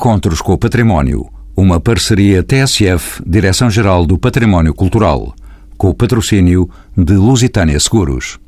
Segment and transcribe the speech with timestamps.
[0.00, 5.34] Encontros com o Património, uma parceria TSF, Direção-Geral do Património Cultural,
[5.76, 8.40] com o patrocínio de Lusitânia Seguros.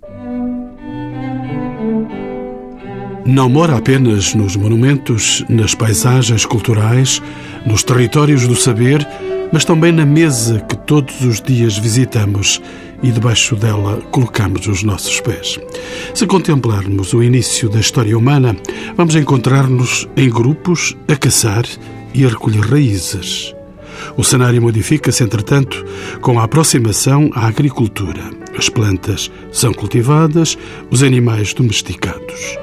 [3.27, 7.21] Não mora apenas nos monumentos, nas paisagens culturais,
[7.67, 9.07] nos territórios do saber,
[9.53, 12.63] mas também na mesa que todos os dias visitamos
[13.03, 15.59] e debaixo dela colocamos os nossos pés.
[16.15, 18.57] Se contemplarmos o início da história humana,
[18.97, 21.65] vamos encontrar-nos em grupos a caçar
[22.15, 23.55] e a recolher raízes.
[24.17, 25.85] O cenário modifica-se, entretanto,
[26.21, 28.31] com a aproximação à agricultura.
[28.57, 30.59] As plantas são cultivadas,
[30.91, 32.59] os animais domesticados.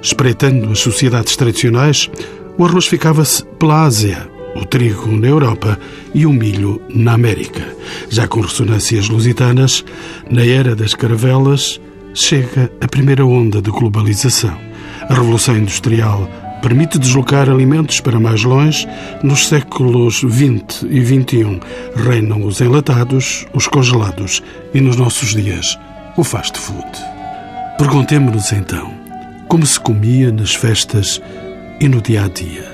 [0.00, 2.10] Espreitando as sociedades tradicionais,
[2.58, 5.78] o arroz ficava-se pela Ásia, o trigo na Europa
[6.14, 7.64] e o milho na América.
[8.08, 9.84] Já com ressonâncias lusitanas,
[10.30, 11.80] na era das caravelas,
[12.14, 14.56] chega a primeira onda de globalização.
[15.08, 16.28] A Revolução Industrial
[16.62, 18.86] permite deslocar alimentos para mais longe.
[19.22, 21.60] Nos séculos XX e XXI
[21.96, 25.78] reinam os enlatados, os congelados e, nos nossos dias,
[26.16, 26.86] o fast food.
[27.78, 29.02] Perguntemos-nos então
[29.48, 31.20] como se comia nas festas
[31.78, 32.64] e no dia a dia,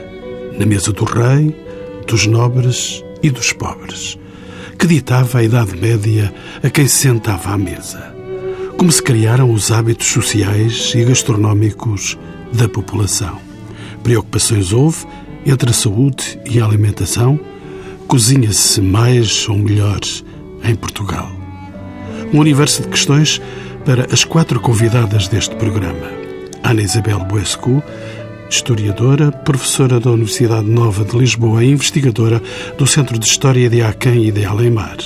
[0.58, 1.56] na mesa do rei,
[2.08, 4.18] dos nobres e dos pobres,
[4.78, 8.14] que ditava a Idade Média a quem se sentava à mesa.
[8.78, 12.18] Como se criaram os hábitos sociais e gastronómicos
[12.52, 13.38] da população.
[14.02, 15.04] Preocupações houve
[15.44, 17.38] entre a saúde e a alimentação.
[18.06, 20.00] Cozinha-se mais ou melhor
[20.64, 21.30] em Portugal.
[22.32, 23.40] Um universo de questões
[23.84, 26.10] para as quatro convidadas deste programa.
[26.62, 27.82] Ana Isabel Boescu,
[28.48, 32.42] historiadora, professora da Universidade Nova de Lisboa e investigadora
[32.76, 34.96] do Centro de História de Aquém e de Alemar.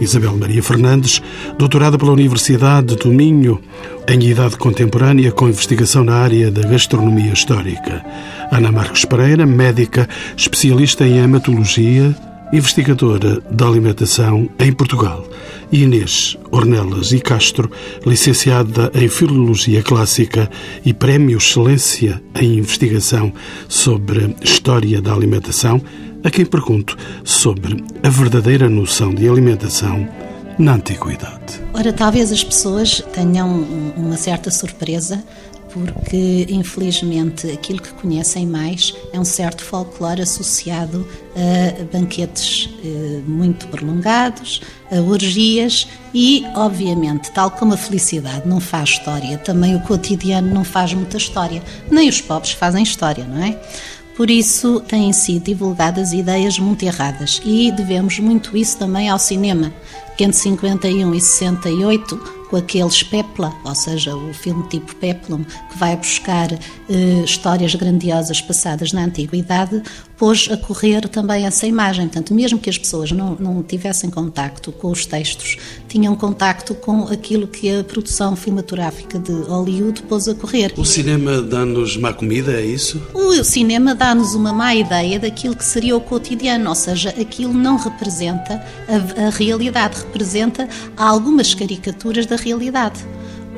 [0.00, 1.22] Isabel Maria Fernandes,
[1.56, 3.60] doutorada pela Universidade do Minho
[4.08, 8.04] em Idade Contemporânea com investigação na área da gastronomia histórica.
[8.50, 12.14] Ana Marcos Pereira, médica, especialista em hematologia,
[12.52, 15.26] investigadora da alimentação em Portugal.
[15.72, 17.70] Inês Ornelas e Castro,
[18.06, 20.48] licenciada em Filologia Clássica
[20.84, 23.32] e Prémio Excelência em Investigação
[23.68, 25.82] sobre História da Alimentação,
[26.22, 30.08] a quem pergunto sobre a verdadeira noção de alimentação
[30.58, 31.60] na Antiguidade.
[31.72, 33.66] Ora, talvez as pessoas tenham
[33.96, 35.22] uma certa surpresa
[35.74, 41.04] porque infelizmente aquilo que conhecem mais é um certo folclore associado
[41.34, 48.90] a banquetes eh, muito prolongados, a orgias e, obviamente, tal como a felicidade não faz
[48.90, 51.60] história, também o cotidiano não faz muita história,
[51.90, 53.58] nem os pobres fazem história, não é?
[54.16, 59.72] Por isso têm sido divulgadas ideias muito erradas e devemos muito isso também ao cinema,
[60.16, 65.76] que entre 51 e 68 com aqueles Pepla, ou seja, o filme tipo Peplum, que
[65.76, 69.82] vai buscar eh, histórias grandiosas passadas na Antiguidade,
[70.16, 72.06] pôs a correr também essa imagem.
[72.06, 75.56] Portanto, mesmo que as pessoas não, não tivessem contacto com os textos,
[75.88, 80.72] tinham contacto com aquilo que a produção filmatográfica de Hollywood pôs a correr.
[80.76, 83.02] O cinema dá-nos má comida, é isso?
[83.12, 87.76] O cinema dá-nos uma má ideia daquilo que seria o cotidiano, ou seja, aquilo não
[87.76, 93.04] representa a, a realidade, representa algumas caricaturas da realidade.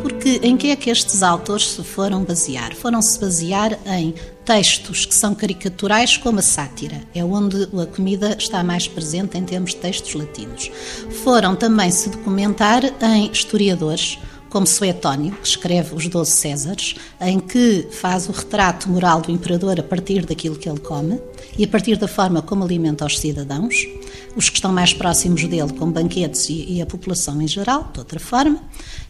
[0.03, 2.75] Porque em que é que estes autores se foram basear?
[2.75, 4.15] Foram-se basear em
[4.45, 9.45] textos que são caricaturais, como a sátira, é onde a comida está mais presente em
[9.45, 10.71] termos de textos latinos.
[11.25, 14.19] Foram também se documentar em historiadores,
[14.57, 19.79] como Suetónio, que escreve Os Doze Césares, em que faz o retrato moral do imperador
[19.79, 21.21] a partir daquilo que ele come
[21.59, 23.75] e a partir da forma como alimenta os cidadãos,
[24.35, 27.99] os que estão mais próximos dele, como banquetes e, e a população em geral, de
[27.99, 28.63] outra forma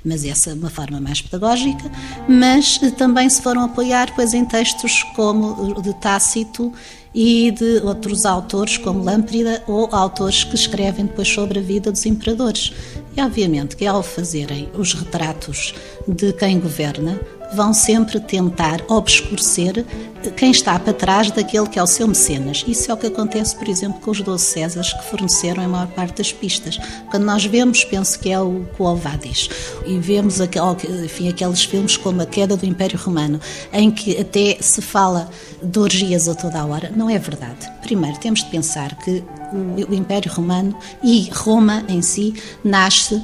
[0.06, 1.90] mas essa é uma forma mais pedagógica,
[2.28, 6.72] mas eh, também se foram apoiar pois, em textos como de Tácito
[7.16, 12.04] e de outros autores como Lâmprida ou autores que escrevem depois sobre a vida dos
[12.04, 12.75] imperadores.
[13.16, 15.75] E obviamente que ao fazerem os retratos
[16.06, 17.19] de quem governa,
[17.54, 19.84] vão sempre tentar obscurecer
[20.36, 22.64] quem está para trás daquele que é o seu mecenas.
[22.66, 25.87] Isso é o que acontece, por exemplo, com os 12 Césares que forneceram a maior
[25.88, 26.78] parte das pistas.
[27.10, 29.48] Quando nós vemos, penso que é o Coovadis,
[29.87, 30.40] e vemos
[31.04, 33.40] enfim, aqueles filmes como A Queda do Império Romano,
[33.72, 35.31] em que até se fala
[35.62, 37.70] de orgias a toda a hora, não é verdade.
[37.82, 39.22] Primeiro, temos de pensar que
[39.52, 42.34] o Império Romano e Roma em si
[42.64, 43.22] nasce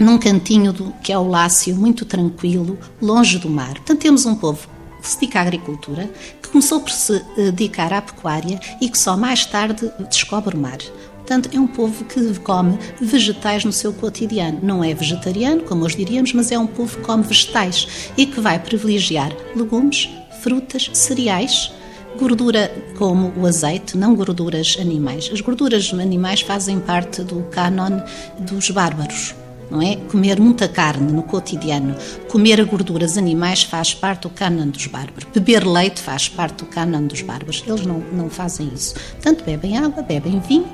[0.00, 3.74] num cantinho do, que é o Lácio, muito tranquilo, longe do mar.
[3.74, 4.68] Portanto, temos um povo
[5.00, 6.10] que se dedica à agricultura,
[6.42, 10.58] que começou por se eh, dedicar à pecuária e que só mais tarde descobre o
[10.58, 10.78] mar.
[11.16, 14.60] Portanto, é um povo que come vegetais no seu cotidiano.
[14.62, 18.40] Não é vegetariano, como hoje diríamos, mas é um povo que come vegetais e que
[18.40, 20.08] vai privilegiar legumes,
[20.42, 21.72] frutas, cereais
[22.18, 25.28] Gordura como o azeite, não gorduras animais.
[25.32, 28.00] As gorduras animais fazem parte do cânon
[28.38, 29.34] dos bárbaros
[29.74, 29.96] não é?
[29.96, 31.96] Comer muita carne no cotidiano,
[32.28, 35.26] comer gorduras animais faz parte do cânon dos bárbaros.
[35.34, 37.64] Beber leite faz parte do cânon dos bárbaros.
[37.66, 38.94] Eles não, não fazem isso.
[38.94, 40.68] Portanto, bebem água, bebem vinho,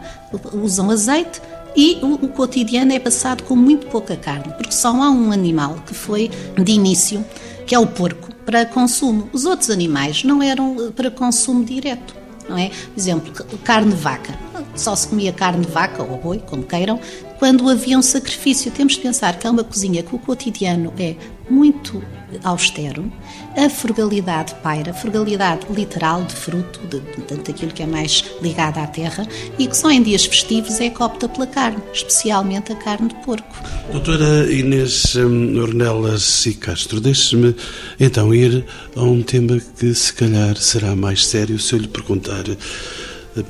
[0.52, 1.40] usam azeite
[1.74, 5.76] e o, o cotidiano é passado com muito pouca carne, porque só há um animal
[5.86, 6.30] que foi
[6.62, 7.24] de início,
[7.66, 9.30] que é o porco, para consumo.
[9.32, 12.20] Os outros animais não eram eh, para consumo direto
[12.50, 12.68] não é?
[12.68, 13.32] Por exemplo,
[13.62, 14.36] carne de vaca.
[14.74, 16.98] Só se comia carne de vaca ou boi, como queiram,
[17.40, 18.70] quando havia um sacrifício.
[18.70, 21.16] Temos de pensar que é uma cozinha que o cotidiano é
[21.48, 22.00] muito
[22.44, 23.10] austero,
[23.56, 28.86] a frugalidade paira, frugalidade literal de fruto, de, de, aquilo que é mais ligado à
[28.86, 29.26] terra,
[29.58, 33.14] e que só em dias festivos é que opta pela carne, especialmente a carne de
[33.16, 33.56] porco.
[33.90, 37.56] Doutora Inês hum, Ornelas e Castro, deixe-me
[37.98, 38.64] então ir
[38.94, 42.44] a um tema que se calhar será mais sério se eu lhe perguntar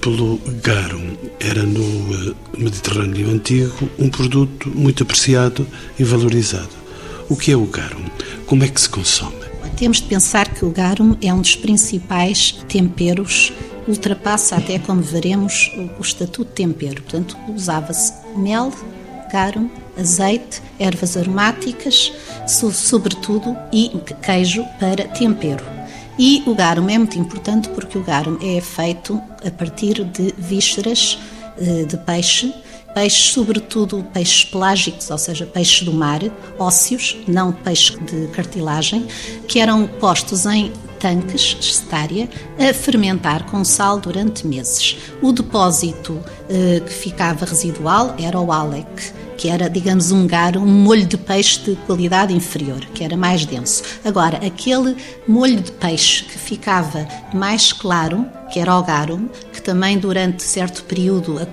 [0.01, 1.17] pelo garum.
[1.39, 5.67] Era no eh, Mediterrâneo Antigo um produto muito apreciado
[5.99, 6.71] e valorizado.
[7.29, 8.05] O que é o garum?
[8.47, 9.41] Como é que se consome?
[9.77, 13.51] Temos de pensar que o garum é um dos principais temperos,
[13.89, 17.03] ultrapassa até, como veremos, o estatuto de tempero.
[17.03, 18.71] Portanto, usava-se mel,
[19.33, 22.13] garum, azeite, ervas aromáticas,
[22.47, 23.91] sobretudo, e
[24.23, 25.80] queijo para tempero.
[26.23, 31.19] E o garum é muito importante porque o garum é feito a partir de vísceras
[31.57, 32.55] eh, de peixe,
[32.95, 36.21] peixes, sobretudo peixes pelágicos, ou seja, peixes do mar,
[36.59, 39.07] ósseos, não peixes de cartilagem,
[39.49, 42.29] que eram postos em tanques estária
[42.59, 44.99] a fermentar com sal durante meses.
[45.23, 46.21] O depósito
[46.51, 51.17] eh, que ficava residual era o alec que era, digamos, um garo, um molho de
[51.17, 53.83] peixe de qualidade inferior, que era mais denso.
[54.05, 54.95] Agora, aquele
[55.27, 60.83] molho de peixe que ficava mais claro, que era o garum, que também durante certo
[60.85, 61.47] período eh,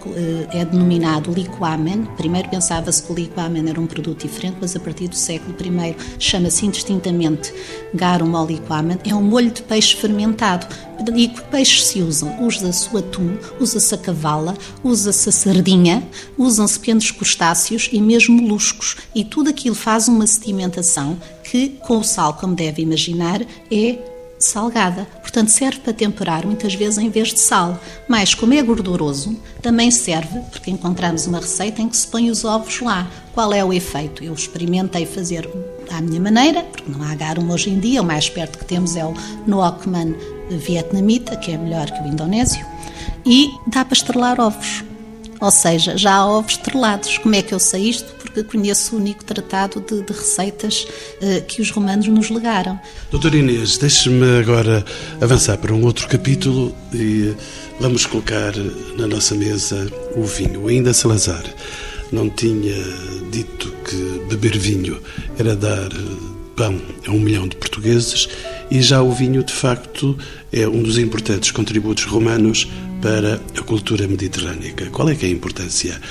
[0.52, 2.06] é denominado liquamen.
[2.16, 5.96] Primeiro pensava-se que o liquamen era um produto diferente, mas a partir do século I
[6.18, 7.54] chama-se indistintamente
[7.94, 8.98] garum ou liquamen.
[9.06, 10.68] É um molho de peixe fermentado.
[11.16, 12.44] E que peixes se usam?
[12.44, 16.02] Usa-se o atum, usa-se a cavala, usa-se a sardinha,
[16.38, 18.96] usam-se pequenos crustáceos e mesmo moluscos.
[19.14, 25.06] E tudo aquilo faz uma sedimentação que, com o sal, como deve imaginar, é salgada.
[25.22, 27.80] Portanto, serve para temperar muitas vezes em vez de sal.
[28.08, 32.46] Mas, como é gorduroso, também serve, porque encontramos uma receita em que se põe os
[32.46, 33.08] ovos lá.
[33.34, 34.24] Qual é o efeito?
[34.24, 35.50] Eu experimentei fazer
[35.92, 38.96] à minha maneira, porque não há garum hoje em dia, o mais perto que temos
[38.96, 39.14] é o
[39.46, 40.16] Nookman
[40.50, 42.66] vietnamita, que é melhor que o indonésio,
[43.26, 44.84] e dá para estrelar ovos.
[45.40, 47.18] Ou seja, já há ovos estrelados.
[47.20, 48.14] Como é que eu sei isto?
[48.16, 50.88] Porque conheço o único tratado de, de receitas
[51.22, 52.80] uh, que os romanos nos legaram.
[53.12, 54.84] Doutor Inês, deixe-me agora
[55.22, 57.36] avançar para um outro capítulo e
[57.80, 58.54] vamos colocar
[58.98, 60.68] na nossa mesa o vinho.
[60.68, 61.44] Ainda Salazar
[62.12, 62.76] não tinha
[63.32, 65.02] dito que beber vinho
[65.38, 65.90] era dar
[66.58, 68.28] pão a um milhão de portugueses
[68.70, 70.18] e já o vinho, de facto,
[70.52, 72.68] é um dos importantes contributos romanos
[73.02, 74.88] para a cultura mediterrânica.
[74.88, 76.02] Qual é é a importância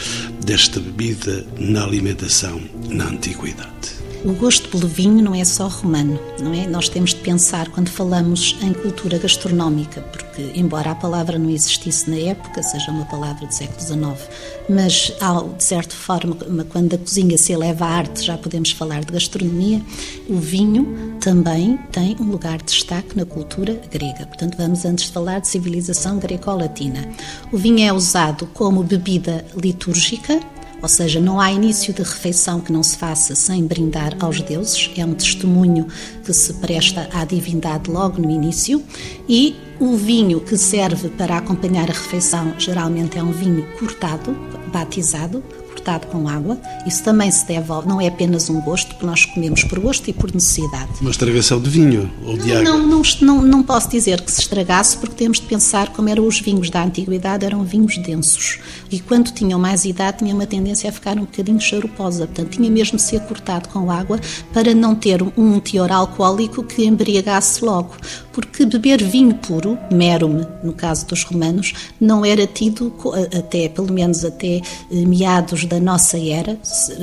[0.44, 3.95] desta bebida na alimentação na antiguidade?
[4.26, 6.66] O gosto pelo vinho não é só romano, não é?
[6.66, 12.10] Nós temos de pensar quando falamos em cultura gastronómica, porque embora a palavra não existisse
[12.10, 14.28] na época, seja uma palavra do século XIX,
[14.68, 15.12] mas
[15.56, 19.80] de certa forma, quando a cozinha se eleva à arte, já podemos falar de gastronomia,
[20.28, 24.26] o vinho também tem um lugar de destaque na cultura grega.
[24.26, 27.08] Portanto, vamos antes de falar de civilização greco-latina.
[27.52, 30.40] O vinho é usado como bebida litúrgica,
[30.86, 34.88] ou seja, não há início de refeição que não se faça sem brindar aos deuses,
[34.96, 35.88] é um testemunho
[36.24, 38.80] que se presta à divindade logo no início,
[39.28, 44.32] e o vinho que serve para acompanhar a refeição geralmente é um vinho cortado,
[44.72, 45.42] batizado,
[45.86, 46.58] cortado com água.
[46.84, 50.08] Isso também se deve, ao, não é apenas um gosto, porque nós comemos por gosto
[50.10, 50.90] e por necessidade.
[51.00, 52.64] Uma estragação de vinho ou de não, água?
[52.64, 56.26] Não, não, não, não posso dizer que se estragasse, porque temos de pensar como eram
[56.26, 58.58] os vinhos da antiguidade, eram vinhos densos.
[58.90, 62.26] E quando tinham mais idade, tinha uma tendência a ficar um bocadinho charuposa.
[62.26, 64.18] Portanto, tinha mesmo de ser cortado com água
[64.52, 67.94] para não ter um teor alcoólico que embriagasse logo.
[68.36, 72.92] Porque beber vinho puro, merum, no caso dos romanos, não era tido,
[73.34, 76.58] até pelo menos até eh, meados da nossa era,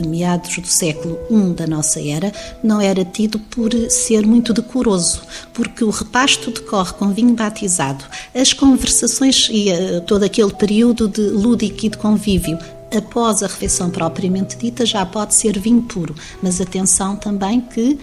[0.05, 2.31] meados do século I da nossa era,
[2.63, 5.23] não era tido por ser muito decoroso,
[5.55, 8.05] porque o repasto decorre com vinho batizado.
[8.35, 12.59] As conversações e uh, todo aquele período de lúdico e de convívio
[12.95, 16.13] após a refeição propriamente dita já pode ser vinho puro,
[16.43, 17.97] mas atenção também que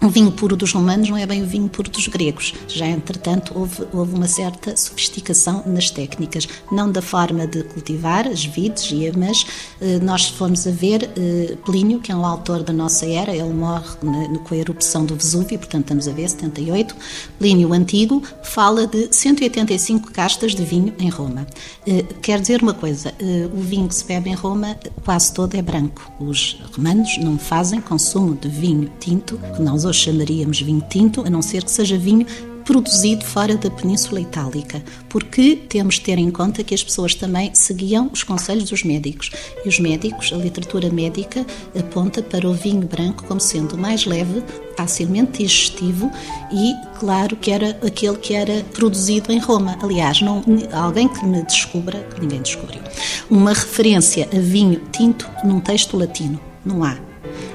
[0.00, 2.54] o vinho puro dos romanos não é bem o vinho puro dos gregos.
[2.68, 8.44] Já, entretanto, houve, houve uma certa sofisticação nas técnicas, não da forma de cultivar as
[8.44, 9.44] vides, mas
[9.80, 13.52] eh, nós fomos a ver eh, Plínio, que é um autor da nossa era, ele
[13.52, 16.94] morre na, com a erupção do Vesúvio, portanto estamos a ver, 78.
[17.38, 21.44] Plínio Antigo fala de 185 castas de vinho em Roma.
[21.86, 23.12] Eh, quer dizer uma coisa,
[23.52, 26.10] o vinho que se bebe em Roma quase todo é branco.
[26.20, 31.30] Os romanos não fazem consumo de vinho tinto, que nós hoje chamaríamos vinho tinto, a
[31.30, 32.26] não ser que seja vinho
[32.64, 37.50] produzido fora da Península Itálica, porque temos de ter em conta que as pessoas também
[37.54, 39.30] seguiam os conselhos dos médicos.
[39.64, 41.46] E os médicos, a literatura médica,
[41.78, 44.42] aponta para o vinho branco como sendo mais leve,
[44.76, 46.12] facilmente digestivo
[46.52, 49.78] e, claro, que era aquele que era produzido em Roma.
[49.82, 52.82] Aliás, não, alguém que me descubra, que ninguém descobriu,
[53.30, 56.38] uma referência a vinho tinto num texto latino.
[56.66, 56.98] Não há.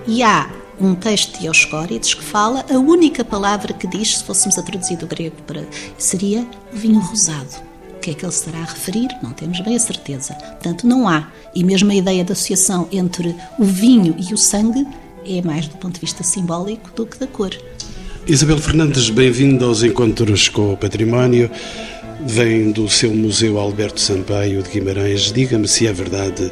[0.08, 0.50] E há
[0.86, 4.98] um texto de Dioscórides que fala, a única palavra que diz, se fôssemos a traduzir
[4.98, 5.64] do grego para,
[5.98, 7.74] seria vinho rosado.
[7.96, 9.08] O que é que ele estará a referir?
[9.22, 10.34] Não temos bem a certeza.
[10.34, 11.32] Portanto, não há.
[11.56, 14.86] E mesmo a ideia da associação entre o vinho e o sangue
[15.26, 17.56] é mais do ponto de vista simbólico do que da cor.
[18.28, 21.50] Isabel Fernandes, bem-vindo aos Encontros com o Património.
[22.26, 25.32] Vem do seu Museu Alberto Sampaio de Guimarães.
[25.32, 26.52] Diga-me se é verdade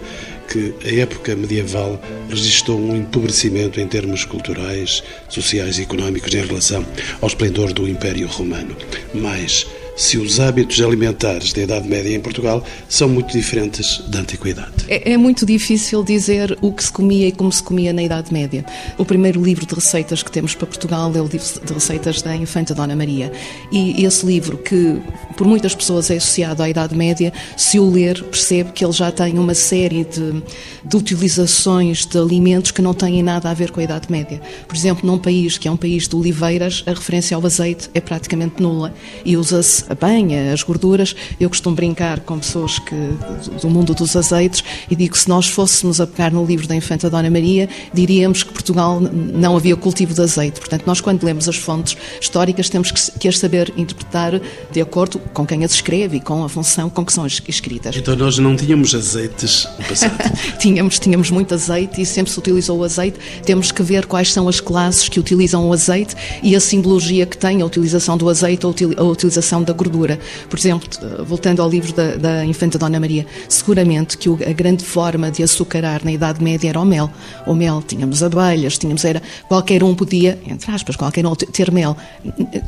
[0.51, 1.97] que a época medieval
[2.29, 6.85] registrou um empobrecimento em termos culturais, sociais e económicos em relação
[7.21, 8.75] ao esplendor do Império Romano.
[9.13, 14.85] Mas se os hábitos alimentares da Idade Média em Portugal são muito diferentes da Antiguidade.
[14.87, 18.31] É, é, muito difícil dizer o que se comia e como se comia na Idade
[18.31, 18.65] Média.
[18.97, 22.35] O primeiro livro de receitas que temos para Portugal é o livro de receitas da
[22.35, 23.31] Infanta Dona Maria.
[23.71, 25.01] E esse livro, que
[25.35, 29.11] por muitas pessoas é associado à Idade Média, se o ler, percebe que ele já
[29.11, 30.43] tem uma série de,
[30.83, 34.41] de utilizações de alimentos que não têm nada a ver com a Idade Média.
[34.67, 37.99] Por exemplo, num país que é um país de oliveiras, a referência ao azeite é
[37.99, 38.93] praticamente nula
[39.25, 41.15] e usa-se a banha, as gorduras.
[41.39, 42.95] Eu costumo brincar com pessoas que,
[43.61, 46.75] do mundo dos azeites e digo que se nós fôssemos a pegar no livro da
[46.75, 50.59] Infanta Dona Maria, diríamos que Portugal não havia cultivo de azeite.
[50.59, 54.39] Portanto, nós quando lemos as fontes históricas temos que, que as saber interpretar
[54.71, 57.95] de acordo com quem as escreve e com a função com que são escritas.
[57.95, 60.17] Então nós não tínhamos azeites no passado?
[60.59, 63.19] tínhamos, tínhamos muito azeite e sempre se utilizou o azeite.
[63.43, 67.37] Temos que ver quais são as classes que utilizam o azeite e a simbologia que
[67.37, 70.19] tem a utilização do azeite ou a utilização da gordura.
[70.49, 70.87] Por exemplo,
[71.25, 76.01] voltando ao livro da, da Infanta Dona Maria, seguramente que a grande forma de açucarar
[76.03, 77.09] na Idade Média era o mel.
[77.45, 81.95] O mel, tínhamos abelhas, tínhamos, era, qualquer um podia, entre aspas, qualquer um ter mel,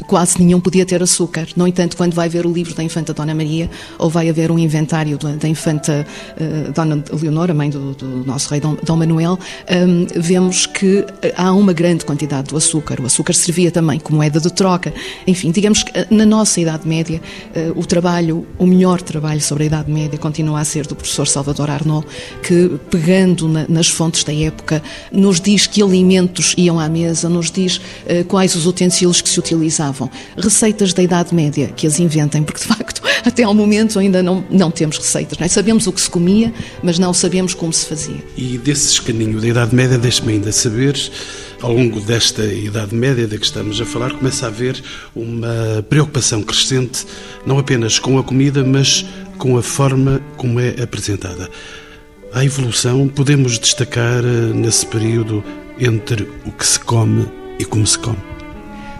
[0.08, 1.48] quase nenhum podia ter açúcar.
[1.56, 4.60] No entanto, quando vai ver o livro da Infanta Dona Maria, ou vai haver um
[4.60, 6.06] inventário da Infanta
[6.40, 11.06] uh, Dona Leonora, mãe do, do nosso rei Dom, Dom Manuel, um, vemos que
[11.36, 13.00] há uma grande quantidade do açúcar.
[13.02, 14.94] O açúcar servia também como moeda de troca.
[15.28, 17.22] Enfim, digamos que na nossa Idade Média, Média,
[17.56, 21.28] uh, o trabalho, o melhor trabalho sobre a Idade Média continua a ser do professor
[21.28, 22.06] Salvador Arnaud,
[22.44, 27.50] que pegando na, nas fontes da época, nos diz que alimentos iam à mesa, nos
[27.50, 30.10] diz uh, quais os utensílios que se utilizavam.
[30.38, 34.44] Receitas da Idade Média, que as inventem, porque de facto até ao momento ainda não,
[34.50, 35.38] não temos receitas.
[35.38, 35.48] Não é?
[35.48, 38.24] Sabemos o que se comia, mas não sabemos como se fazia.
[38.38, 40.96] E desse escaninho da Idade Média, deixe-me ainda saber
[41.64, 44.84] ao longo desta Idade Média de que estamos a falar, começa a haver
[45.16, 47.06] uma preocupação crescente,
[47.46, 49.06] não apenas com a comida, mas
[49.38, 51.50] com a forma como é apresentada.
[52.34, 55.42] A evolução podemos destacar eh, nesse período
[55.80, 57.26] entre o que se come
[57.58, 58.33] e como se come.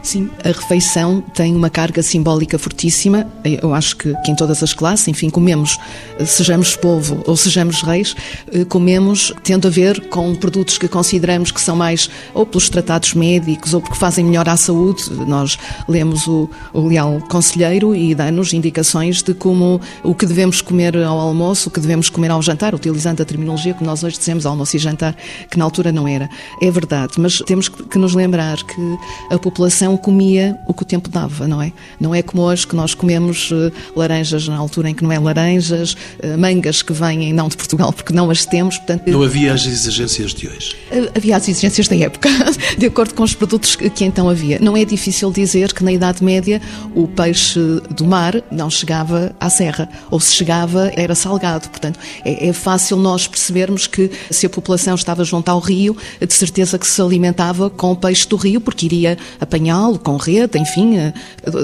[0.04, 3.26] Sim, a refeição tem uma carga simbólica fortíssima.
[3.62, 5.80] Eu acho que, que, em todas as classes, enfim, comemos,
[6.26, 8.14] sejamos povo ou sejamos reis,
[8.52, 13.14] eh, comemos tendo a ver com produtos que consideramos que são mais ou pelos tratados
[13.14, 15.10] médicos ou porque fazem melhor à saúde.
[15.26, 15.58] Nós
[15.88, 21.18] lemos o, o Leal Conselheiro e dá-nos indicações de como o que devemos comer ao
[21.18, 24.76] almoço, o que devemos comer ao jantar, utilizando a terminologia que nós hoje dizemos almoço
[24.76, 25.16] e jantar,
[25.50, 26.30] que na altura não era.
[26.62, 28.98] É verdade, mas temos que nos lembrar que
[29.30, 31.72] a população não comia o que o tempo dava, não é?
[32.00, 35.20] Não é como hoje que nós comemos uh, laranjas na altura em que não é
[35.20, 38.78] laranjas, uh, mangas que vêm não de Portugal porque não as temos.
[38.78, 40.76] Portanto, não havia as exigências de hoje?
[40.92, 42.28] Uh, havia as exigências da época,
[42.78, 44.58] de acordo com os produtos que, que então havia.
[44.60, 46.60] Não é difícil dizer que na Idade Média
[46.96, 47.60] o peixe
[47.96, 51.70] do mar não chegava à serra, ou se chegava era salgado.
[51.70, 56.34] Portanto, é, é fácil nós percebermos que se a população estava junto ao rio, de
[56.34, 60.58] certeza que se alimentava com o peixe do rio, porque iria apanhá natural, com rede,
[60.58, 61.14] enfim, eh,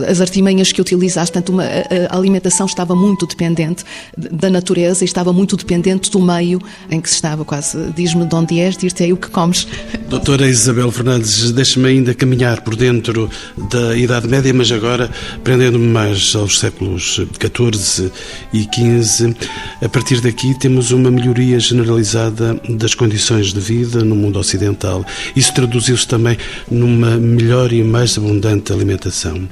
[0.07, 1.31] as artimanhas que utilizaste.
[1.31, 3.83] Portanto, uma, a alimentação estava muito dependente
[4.17, 7.45] da natureza e estava muito dependente do meio em que se estava.
[7.45, 9.67] Quase diz-me de onde és, dir-te o que comes.
[10.09, 13.29] Doutora Isabel Fernandes, deixe-me ainda caminhar por dentro
[13.69, 15.09] da Idade Média, mas agora
[15.43, 18.11] prendendo-me mais aos séculos XIV
[18.53, 19.35] e XV.
[19.81, 25.05] A partir daqui temos uma melhoria generalizada das condições de vida no mundo ocidental.
[25.35, 26.38] Isso traduziu-se também
[26.69, 29.47] numa melhor e mais abundante alimentação.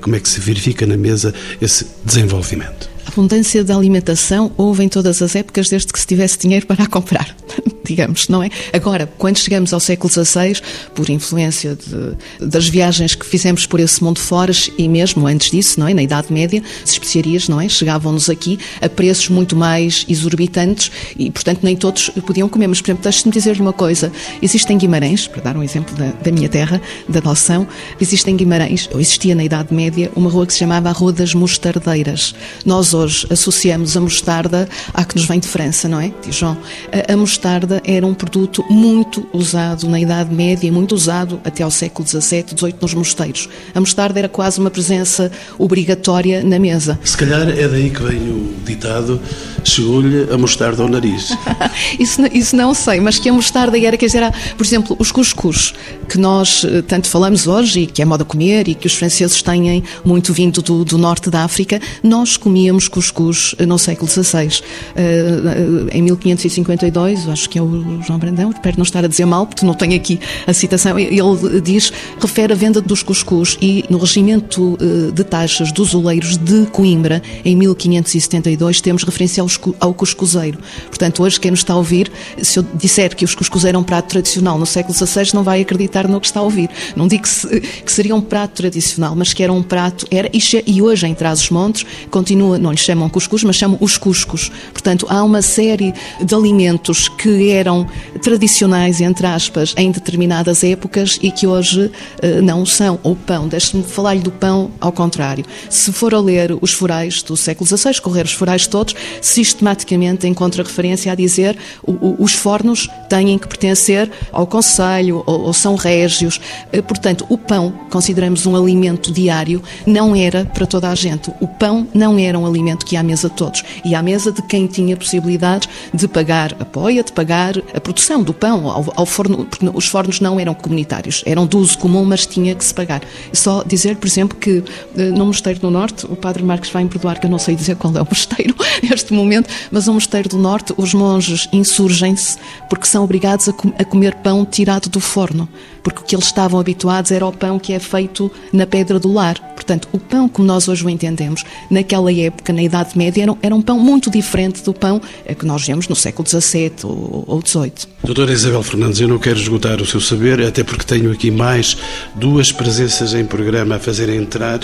[0.00, 2.95] Como é que se verifica na mesa esse desenvolvimento?
[3.16, 6.86] Abundância de alimentação houve em todas as épocas, desde que se tivesse dinheiro para a
[6.86, 7.34] comprar,
[7.82, 8.50] digamos, não é?
[8.74, 10.60] Agora, quando chegamos ao século XVI,
[10.94, 15.80] por influência de, das viagens que fizemos por esse mundo fora, e mesmo antes disso,
[15.80, 15.94] não é?
[15.94, 17.68] Na Idade Média, as especiarias, não é?
[17.68, 22.66] Chegavam-nos aqui a preços muito mais exorbitantes e, portanto, nem todos podiam comer.
[22.66, 24.12] Mas, por exemplo, deixe-me dizer-lhe uma coisa.
[24.42, 27.66] Existe em Guimarães, para dar um exemplo da, da minha terra, da noção,
[27.98, 31.12] existe em Guimarães, ou existia na Idade Média, uma rua que se chamava a Rua
[31.12, 32.34] das Mostardeiras.
[32.64, 36.56] Nós hoje associamos a mostarda à que nos vem de França, não é, Dijon?
[36.92, 41.70] A, a mostarda era um produto muito usado na Idade Média, muito usado até ao
[41.70, 43.48] século XVII, XVIII nos mosteiros.
[43.74, 46.98] A mostarda era quase uma presença obrigatória na mesa.
[47.04, 49.20] Se calhar é daí que vem o ditado
[49.64, 51.36] chegou-lhe a mostarda ao nariz.
[51.98, 55.10] isso, isso não sei, mas que a mostarda era, quer dizer, era, por exemplo, os
[55.10, 55.74] cuscuz,
[56.08, 59.42] que nós eh, tanto falamos hoje e que é moda comer e que os franceses
[59.42, 64.46] têm muito vindo do, do norte da África, nós comíamos cuscuz no século XVI.
[64.46, 69.46] Uh, em 1552, acho que é o João Brandão, espero não estar a dizer mal,
[69.46, 73.98] porque não tenho aqui a citação, ele diz, refere a venda dos cuscuz e no
[73.98, 79.44] regimento uh, de taxas dos oleiros de Coimbra, em 1572, temos referência
[79.78, 80.58] ao cuscuzeiro.
[80.86, 82.10] Portanto, hoje quem nos está a ouvir,
[82.40, 85.60] se eu disser que os cuscuz eram um prato tradicional no século XVI, não vai
[85.60, 86.70] acreditar no que está a ouvir.
[86.96, 90.30] Não digo que, se, que seria um prato tradicional, mas que era um prato, era,
[90.32, 94.50] e hoje em Trás-os-Montes, continua, não lhe chamam cuscuz, mas chamam os cuscos.
[94.72, 97.86] Portanto, há uma série de alimentos que eram
[98.22, 103.00] tradicionais, entre aspas, em determinadas épocas e que hoje uh, não são.
[103.02, 105.44] O pão, deixe-me falar-lhe do pão ao contrário.
[105.70, 110.62] Se for a ler os forais do século XVI, correr os forais todos, sistematicamente encontra
[110.62, 115.74] referência a dizer o, o, os fornos têm que pertencer ao Conselho ou, ou são
[115.74, 116.38] régios.
[116.76, 121.30] Uh, portanto, o pão, consideramos um alimento diário, não era para toda a gente.
[121.40, 123.62] O pão não era um alimento que ia à mesa de todos.
[123.84, 128.22] E à mesa de quem tinha possibilidades de pagar a poia, de pagar a produção
[128.22, 132.04] do pão ao, ao forno, porque os fornos não eram comunitários, eram de uso comum,
[132.04, 133.02] mas tinha que se pagar.
[133.32, 134.64] Só dizer, por exemplo, que
[134.96, 137.54] eh, no Mosteiro do Norte, o Padre Marques vai me perdoar que eu não sei
[137.54, 142.38] dizer qual é o mosteiro neste momento, mas no Mosteiro do Norte os monges insurgem-se
[142.68, 145.48] porque são obrigados a, com, a comer pão tirado do forno,
[145.86, 149.12] porque o que eles estavam habituados era o pão que é feito na pedra do
[149.12, 149.38] lar.
[149.54, 153.54] Portanto, o pão como nós hoje o entendemos, naquela época, na Idade Média, era, era
[153.54, 155.00] um pão muito diferente do pão
[155.38, 157.72] que nós vemos no século XVII ou, XVIII.
[158.02, 161.76] Doutora Isabel Fernandes, eu não quero esgotar o seu saber, até porque tenho aqui mais
[162.16, 164.58] duas presenças em programa a fazer entrar.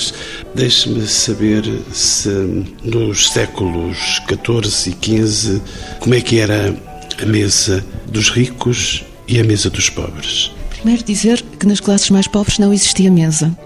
[0.57, 2.29] Deixe-me saber se
[2.83, 5.61] nos séculos XIV e XV,
[6.01, 6.75] como é que era
[7.23, 10.51] a mesa dos ricos e a mesa dos pobres.
[10.83, 13.57] Primeiro dizer que nas classes mais pobres não existia mesa.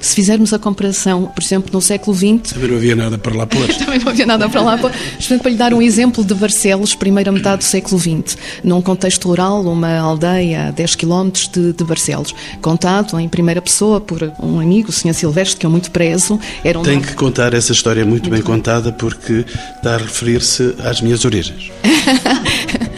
[0.00, 2.54] Se fizermos a comparação, por exemplo, no século XX.
[2.54, 3.66] Também não havia nada para lá pôr.
[3.74, 4.92] também não havia nada para lá pôr.
[5.40, 9.64] Para lhe dar um exemplo de Barcelos, primeira metade do século XX, num contexto rural,
[9.64, 14.90] uma aldeia a 10 km de, de Barcelos, contado em primeira pessoa por um amigo,
[14.90, 15.14] o Sr.
[15.14, 16.38] Silvestre, que é muito preso.
[16.62, 19.44] Era um Tem que contar essa história muito, muito bem, bem contada, porque
[19.76, 21.70] está a referir-se às minhas origens.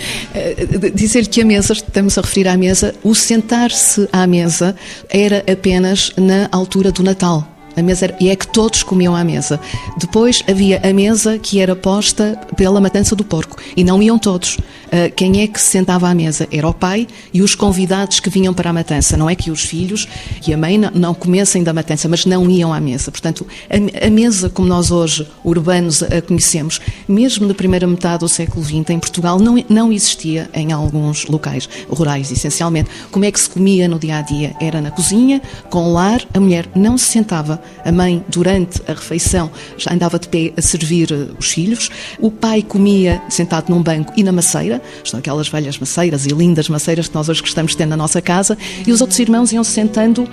[0.95, 4.75] Dizer que a mesa, estamos a referir à mesa, o sentar-se à mesa
[5.09, 7.47] era apenas na altura do Natal.
[7.77, 9.59] A mesa era, e é que todos comiam à mesa.
[9.97, 14.59] Depois havia a mesa que era posta pela matança do porco e não iam todos.
[14.95, 16.47] Uh, quem é que se sentava à mesa?
[16.53, 19.17] Era o pai e os convidados que vinham para a matança.
[19.17, 20.07] Não é que os filhos
[20.47, 23.11] e a mãe não, comessem da matança, mas não iam à mesa.
[23.11, 28.65] Portanto, a, mesa como nós hoje, urbanos, a conhecemos, mesmo na primeira metade do século
[28.65, 32.89] XX, em Portugal, não, não existia em alguns locais rurais, essencialmente.
[33.11, 34.55] Como é que se comia no dia a dia?
[34.61, 39.51] Era na cozinha, com lar, a mulher não se sentava a mãe, durante a refeição,
[39.77, 41.91] já andava de pé a servir eh, os filhos.
[42.21, 46.69] O pai comia sentado num banco e na maceira, estão aquelas velhas maceiras e lindas
[46.69, 49.65] maceiras que nós hoje gostamos de ter na nossa casa, e os outros irmãos iam
[49.65, 50.29] se sentando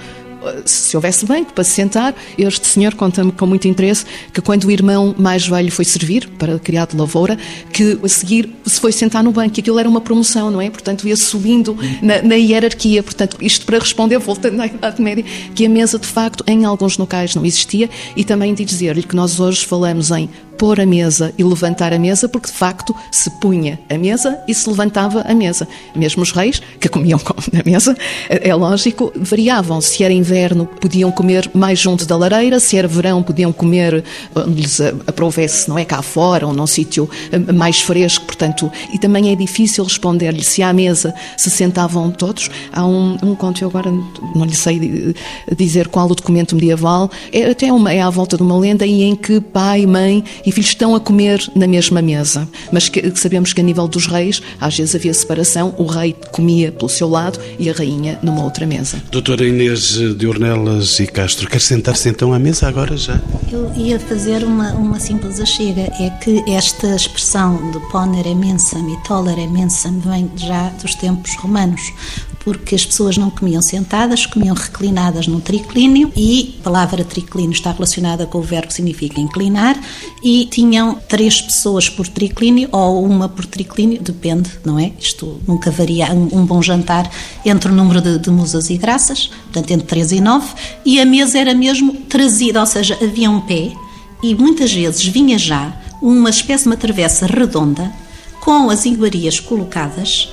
[0.65, 4.71] se houvesse banco para se sentar, este senhor conta-me com muito interesse que quando o
[4.71, 7.37] irmão mais velho foi servir para criar de lavoura,
[7.71, 10.69] que a seguir se foi sentar no banco, e aquilo era uma promoção, não é?
[10.69, 13.03] Portanto, ia subindo na, na hierarquia.
[13.03, 16.97] Portanto, isto para responder, voltando à Idade Média, que a mesa de facto em alguns
[16.97, 20.29] locais não existia e também de dizer-lhe que nós hoje falamos em
[20.62, 24.54] pôr a mesa e levantar a mesa, porque de facto se punha a mesa e
[24.54, 25.67] se levantava a mesa.
[25.95, 27.19] Mesmo os reis, que comiam
[27.52, 27.97] na mesa,
[28.30, 29.82] é lógico, variavam.
[29.82, 34.04] Se era inverno, podiam comer mais junto da lareira, se era verão, podiam comer
[34.36, 39.00] onde lhes aprovesse, não é cá fora, ou num sítio eh, mais fresco, portanto, e
[39.00, 42.52] também é difícil responder-lhe se à mesa se sentavam todos.
[42.71, 43.91] Há um, um conto, eu agora
[44.36, 45.15] não lhe sei
[45.58, 49.15] dizer qual o documento medieval, é até uma, é à volta de uma lenda em
[49.15, 52.47] que pai, mãe e e filhos estão a comer na mesma mesa.
[52.71, 56.71] Mas que, sabemos que a nível dos reis, às vezes havia separação, o rei comia
[56.71, 59.01] pelo seu lado e a rainha numa outra mesa.
[59.11, 63.19] Doutora Inês de Ornelas e Castro, quer sentar-se então à mesa agora já?
[63.51, 68.97] Eu ia fazer uma, uma simples achega, é que esta expressão de ponere mensam e
[69.03, 71.81] tolere mensam vem já dos tempos romanos
[72.43, 77.71] porque as pessoas não comiam sentadas, comiam reclinadas num triclínio e a palavra triclínio está
[77.71, 79.80] relacionada com o verbo que significa inclinar
[80.23, 84.91] e tinham três pessoas por triclínio ou uma por triclínio, depende, não é?
[84.99, 87.10] Isto nunca varia, um, bom jantar
[87.45, 90.47] entre o número de, de musas e graças, portanto entre três e nove,
[90.84, 93.71] e a mesa era mesmo trazida, ou seja, havia um pé
[94.23, 97.91] e muitas vezes vinha já uma espécie de uma travessa redonda
[98.39, 100.30] com as iguarias colocadas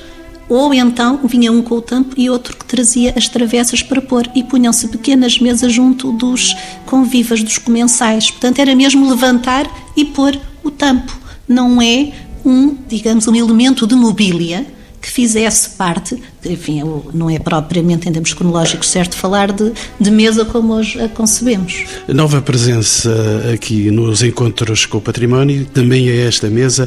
[0.48, 4.28] ou então vinha um com o tampo e outro que trazia as travessas para pôr
[4.34, 6.56] e punham-se pequenas mesas junto dos
[6.87, 8.30] convivas, dos comensais.
[8.30, 11.16] Portanto, era mesmo levantar e pôr o tampo.
[11.46, 12.12] Não é
[12.44, 14.78] um, digamos, um elemento de mobília
[15.09, 16.83] que fizesse parte, enfim,
[17.14, 21.87] não é propriamente em termos cronológicos certo falar de, de mesa como hoje a concebemos.
[22.07, 23.11] Nova presença
[23.55, 26.87] aqui nos encontros com o património, também é esta mesa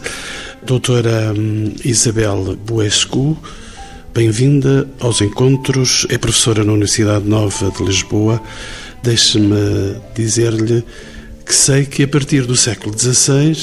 [0.64, 3.36] Doutora hum, Isabel Buescu,
[4.14, 6.06] bem-vinda aos encontros.
[6.08, 8.40] É professora na Universidade Nova de Lisboa.
[9.02, 10.84] Deixe-me dizer-lhe
[11.44, 13.58] que sei que a partir do século XVI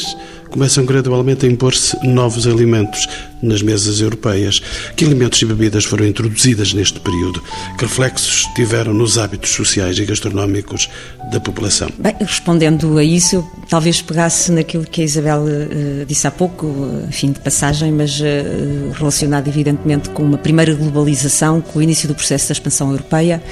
[0.50, 3.06] começam gradualmente a impor-se novos alimentos
[3.42, 4.60] nas mesas europeias.
[4.96, 7.42] Que alimentos e bebidas foram introduzidas neste período?
[7.76, 10.88] Que reflexos tiveram nos hábitos sociais e gastronómicos
[11.30, 11.88] da população?
[11.98, 16.66] Bem, respondendo a isso, talvez pegasse naquilo que a Isabel uh, disse há pouco,
[17.10, 22.14] fim de passagem, mas uh, relacionado evidentemente com uma primeira globalização, com o início do
[22.14, 23.42] processo da expansão europeia,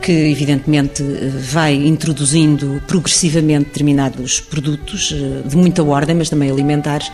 [0.00, 1.02] que evidentemente
[1.52, 7.10] vai introduzindo progressivamente determinados produtos uh, de muita ordem, mas também alimentares.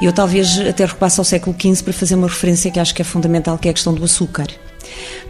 [0.00, 3.02] E eu talvez até repasse ao século XV para fazer uma referência que acho que
[3.02, 4.46] é fundamental, que é a questão do açúcar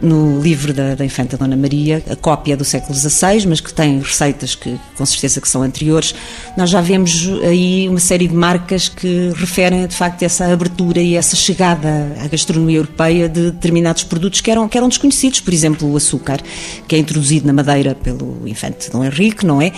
[0.01, 3.99] no livro da, da Infanta Dona Maria, a cópia do século XVI, mas que tem
[3.99, 6.13] receitas que com certeza que são anteriores,
[6.57, 11.15] nós já vemos aí uma série de marcas que referem de facto essa abertura e
[11.15, 15.91] essa chegada à gastronomia europeia de determinados produtos que eram, que eram desconhecidos, por exemplo
[15.91, 16.39] o açúcar,
[16.87, 19.71] que é introduzido na Madeira pelo Infante Dom Henrique, não é?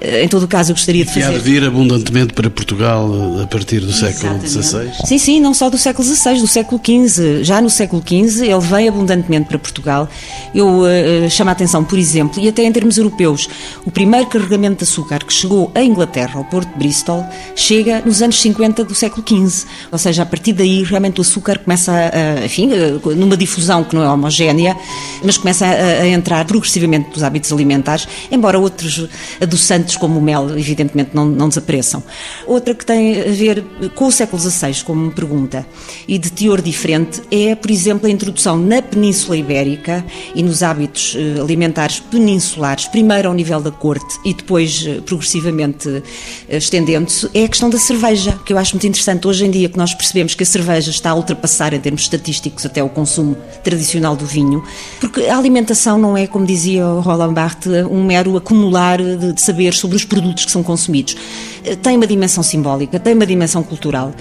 [0.00, 1.20] Em todo o caso eu gostaria de fazer...
[1.20, 4.90] E há de vir abundantemente para Portugal a partir do século XVI?
[5.04, 7.44] Sim, sim, não só do século XVI, do século XV.
[7.44, 10.08] Já no século XV ele vem abundantemente para Portugal.
[10.54, 13.48] Eu uh, chamo a atenção, por exemplo, e até em termos europeus,
[13.84, 18.22] o primeiro carregamento de açúcar que chegou à Inglaterra, ao Porto de Bristol, chega nos
[18.22, 19.66] anos 50 do século XV.
[19.90, 22.70] Ou seja, a partir daí realmente o açúcar começa, a, enfim,
[23.16, 24.76] numa difusão que não é homogénea,
[25.22, 29.08] mas começa a, a entrar progressivamente nos hábitos alimentares, embora outros
[29.40, 32.02] adoçantes como o mel, evidentemente, não, não desapareçam.
[32.46, 35.66] Outra que tem a ver com o século XVI, como me pergunta,
[36.08, 41.16] e de teor diferente, é, por exemplo, a introdução na Península Ibérica e nos hábitos
[41.16, 46.02] eh, alimentares peninsulares, primeiro ao nível da corte e depois eh, progressivamente
[46.48, 49.68] eh, estendendo-se, é a questão da cerveja, que eu acho muito interessante hoje em dia
[49.68, 53.36] que nós percebemos que a cerveja está a ultrapassar em termos estatísticos até o consumo
[53.62, 54.62] tradicional do vinho,
[55.00, 59.78] porque a alimentação não é, como dizia Roland Barthes, um mero acumular de, de saberes
[59.78, 61.16] sobre os produtos que são consumidos.
[61.82, 64.12] Tem uma dimensão simbólica, tem uma dimensão cultural,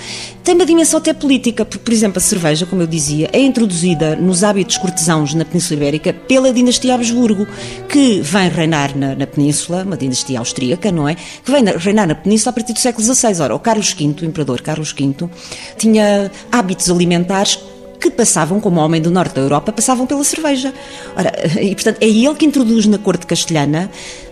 [0.43, 4.15] tem uma dimensão até política, porque, por exemplo, a cerveja, como eu dizia, é introduzida
[4.15, 7.47] nos hábitos cortesanos na Península Ibérica pela dinastia Habsburgo,
[7.87, 11.15] que vem reinar na, na, Península, uma dinastia austríaca, não é?
[11.15, 13.41] Que vem reinar na Península a partir do século XVI.
[13.41, 15.29] Ora, o Carlos V, o imperador Carlos V,
[15.77, 17.59] tinha hábitos alimentares
[17.99, 20.73] que passavam, como homem do norte da Europa, passavam pela cerveja.
[21.15, 23.91] Ora, e portanto é ele que introduz na corte castelhana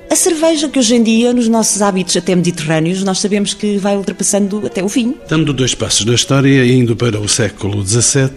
[0.10, 3.98] A cerveja, que hoje em dia, nos nossos hábitos até mediterrâneos, nós sabemos que vai
[3.98, 5.15] ultrapassando até o fim.
[5.28, 8.30] Dando dois passos na história indo para o século XVII,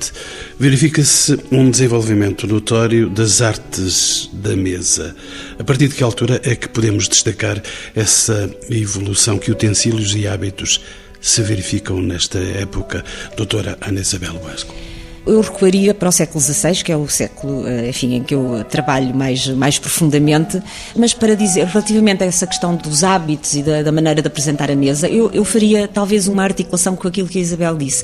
[0.59, 5.15] verifica-se um desenvolvimento notório das artes da mesa.
[5.61, 7.63] A partir de que altura é que podemos destacar
[7.95, 10.81] essa evolução que utensílios e hábitos
[11.21, 13.05] se verificam nesta época,
[13.37, 14.90] doutora Ana Isabel Vasco?
[15.27, 18.65] Eu recuaria para o século XVI, que é o século eh, enfim, em que eu
[18.65, 20.61] trabalho mais, mais profundamente,
[20.97, 24.71] mas para dizer, relativamente a essa questão dos hábitos e da, da maneira de apresentar
[24.71, 28.03] a mesa, eu, eu, faria talvez uma articulação com aquilo que a Isabel disse,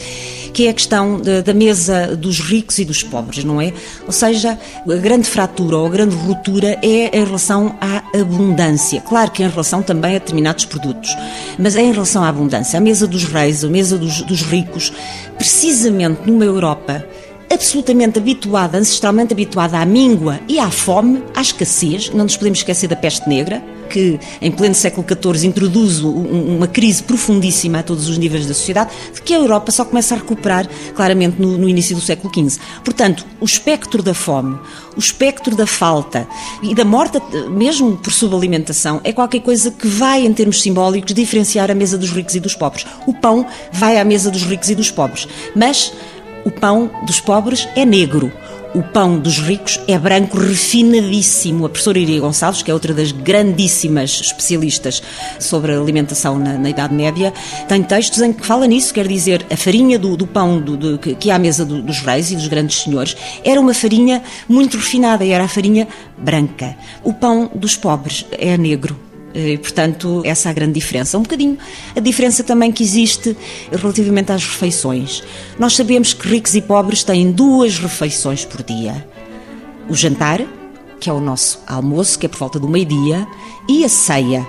[0.52, 3.72] que é a questão de, da mesa dos ricos e dos pobres, não é?
[4.06, 9.00] Ou seja, a grande fratura ou a grande ruptura é em relação à abundância.
[9.00, 11.16] Claro que em relação também a determinados produtos,
[11.58, 12.76] mas é em relação à abundância.
[12.76, 14.92] A mesa dos reis, a mesa dos, dos ricos,
[15.38, 17.06] precisamente numa Europa
[17.50, 22.88] absolutamente habituada, ancestralmente habituada à míngua e à fome, à escassez, não nos podemos esquecer
[22.88, 28.18] da peste negra, que em pleno século XIV introduz uma crise profundíssima a todos os
[28.18, 31.94] níveis da sociedade, de que a Europa só começa a recuperar claramente no, no início
[31.94, 32.60] do século XV.
[32.84, 34.58] Portanto, o espectro da fome,
[34.96, 36.26] o espectro da falta
[36.62, 41.70] e da morte, mesmo por subalimentação, é qualquer coisa que vai, em termos simbólicos, diferenciar
[41.70, 42.86] a mesa dos ricos e dos pobres.
[43.06, 45.92] O pão vai à mesa dos ricos e dos pobres, mas
[46.46, 48.32] o pão dos pobres é negro.
[48.72, 51.66] O pão dos ricos é branco refinadíssimo.
[51.66, 55.02] A professora Iria Gonçalves, que é outra das grandíssimas especialistas
[55.40, 57.34] sobre alimentação na, na Idade Média,
[57.66, 60.98] tem textos em que fala nisso, quer dizer, a farinha do, do pão do, do,
[60.98, 64.76] que, é à mesa do, dos reis e dos grandes senhores era uma farinha muito
[64.76, 66.76] refinada e era a farinha branca.
[67.02, 69.05] O pão dos pobres é negro.
[69.36, 71.18] Eh, e, portanto, essa é a grande diferença.
[71.18, 71.58] Um bocadinho
[71.94, 73.36] a diferença também que existe
[73.70, 75.22] relativamente às refeições.
[75.58, 79.06] Nós sabemos que ricos e pobres têm duas refeições por dia:
[79.90, 80.40] o jantar,
[80.98, 83.28] que é o nosso almoço, que é por volta do meio-dia,
[83.68, 84.46] e a ceia,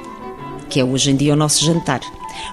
[0.69, 1.99] que é hoje em dia o nosso jantar.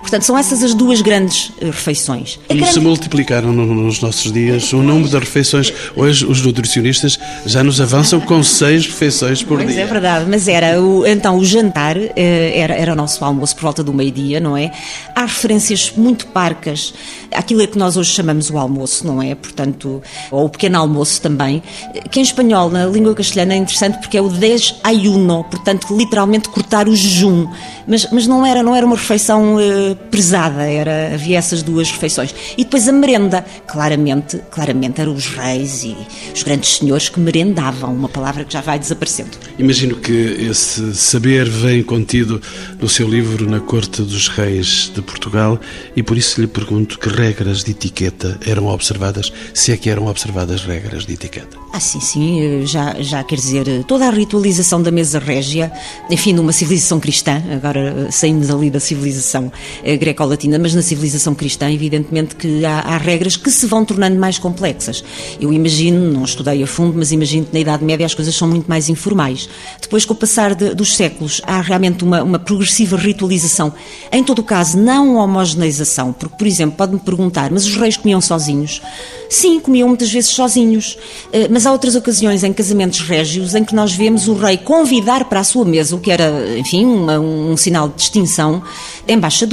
[0.00, 2.38] Portanto, são essas as duas grandes eh, refeições.
[2.48, 2.72] E grande...
[2.72, 5.72] se multiplicaram nos nossos dias o número de refeições.
[5.96, 9.82] Hoje os nutricionistas já nos avançam com seis refeições por pois dia.
[9.82, 13.62] É verdade, mas era o, então o jantar eh, era, era o nosso almoço por
[13.62, 14.70] volta do meio-dia, não é?
[15.14, 16.94] Há referências muito parcas
[17.32, 19.34] àquilo que nós hoje chamamos o almoço, não é?
[19.34, 21.62] Portanto, ou o pequeno almoço também,
[22.10, 26.88] que em espanhol, na língua castelhana, é interessante porque é o desayuno, portanto, literalmente cortar
[26.88, 27.48] o jejum.
[27.86, 32.34] Mas, mas não, era, não era uma refeição eh, pesada, era, havia essas duas refeições.
[32.56, 35.96] E depois a merenda, claramente, claramente eram os reis e
[36.32, 39.30] os grandes senhores que merendavam, uma palavra que já vai desaparecendo.
[39.58, 42.40] Imagino que esse saber vem contido
[42.80, 45.58] no seu livro Na Corte dos Reis de Portugal
[45.96, 50.06] e por isso lhe pergunto que regras de etiqueta eram observadas, se é que eram
[50.06, 51.56] observadas regras de etiqueta.
[51.72, 55.72] Ah, sim, sim, já, já quer dizer, toda a ritualização da mesa régia,
[56.08, 59.63] enfim, numa civilização cristã, agora saímos ali da civilização eh,
[59.98, 64.38] greco-latina, mas na civilização cristã, evidentemente que há, há, regras que se vão tornando mais
[64.38, 65.04] complexas.
[65.40, 68.48] Eu imagino, não estudei a fundo, mas imagino que na Idade Média as coisas são
[68.48, 69.48] muito mais informais.
[69.80, 73.72] Depois, com o passar de, dos séculos, há realmente uma, uma progressiva ritualização.
[74.12, 78.20] Em todo o caso, não homogeneização, porque, por exemplo, pode-me perguntar, mas os reis comiam
[78.20, 78.80] sozinhos?
[79.28, 80.98] Sim, comiam muitas vezes sozinhos,
[81.32, 85.24] eh, mas há outras ocasiões em casamentos régios em que nós vemos o rei convidar
[85.24, 88.62] para a sua mesa, o que era, enfim, um, um sinal de distinção,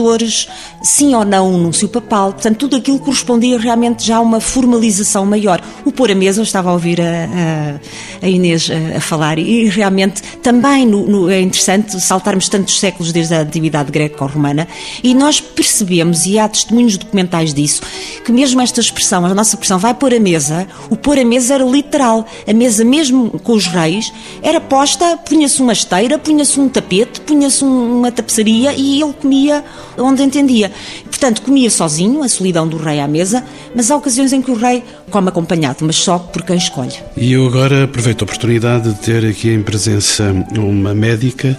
[0.02, 0.48] embaixadores,
[0.82, 5.26] sim ou não um núncio papal, portanto, tudo aquilo correspondia realmente já a uma formalização
[5.26, 5.62] maior.
[5.86, 9.38] O pôr a mesa, eu estava a ouvir a, a, a Inês a, a, falar,
[9.38, 14.68] e realmente também no, no, é interessante saltarmos tantos séculos desde a atividade greco-romana
[15.04, 17.82] e nós percebemos, e há testemunhos documentais disso,
[18.26, 21.56] que mesmo esta expressão, a nossa expressão vai pôr a mesa, o pôr a mesa
[21.56, 22.26] era literal.
[22.48, 24.12] A mesa, mesmo com os reis,
[24.42, 29.64] era posta, punha-se uma esteira, punha-se um tapete, punha-se uma tapeçaria e ele comia
[29.98, 30.72] onde entendia.
[31.06, 33.44] Portanto, comia sozinho, a solidão do rei à mesa,
[33.76, 36.94] mas há ocasiões em que o rei come acompanhado, mas só por quem escolhe.
[37.16, 41.58] E eu agora aproveito a oportunidade de ter aqui em presença uma médica,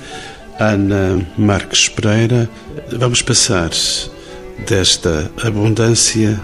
[0.58, 2.48] Ana Marques Pereira.
[2.92, 3.70] Vamos passar
[4.66, 6.40] desta abundância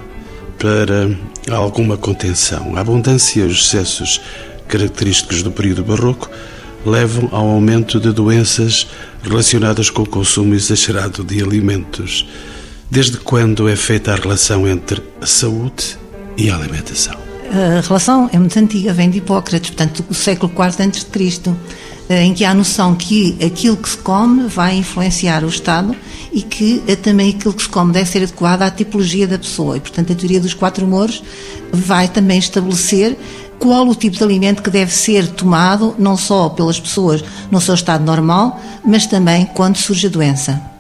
[0.59, 1.09] para
[1.55, 2.77] alguma contenção.
[2.77, 4.21] A abundância e os excessos
[4.67, 6.29] característicos do período barroco
[6.85, 8.87] levam ao aumento de doenças
[9.23, 12.27] relacionadas com o consumo exagerado de alimentos.
[12.91, 15.99] Desde quando é feita a relação entre a saúde
[16.37, 17.17] e a alimentação?
[17.51, 21.51] A relação é muito antiga, vem de Hipócrates, portanto, do século IV a.C.
[22.11, 25.95] em que há a noção que aquilo que se come vai influenciar o Estado
[26.33, 29.77] e que também aquilo que se come deve ser adequado à tipologia da pessoa.
[29.77, 31.23] E, portanto, a teoria dos quatro humores
[31.73, 33.17] vai também estabelecer
[33.59, 37.75] qual o tipo de alimento que deve ser tomado, não só pelas pessoas no seu
[37.75, 40.79] estado normal, mas também quando surge a doença.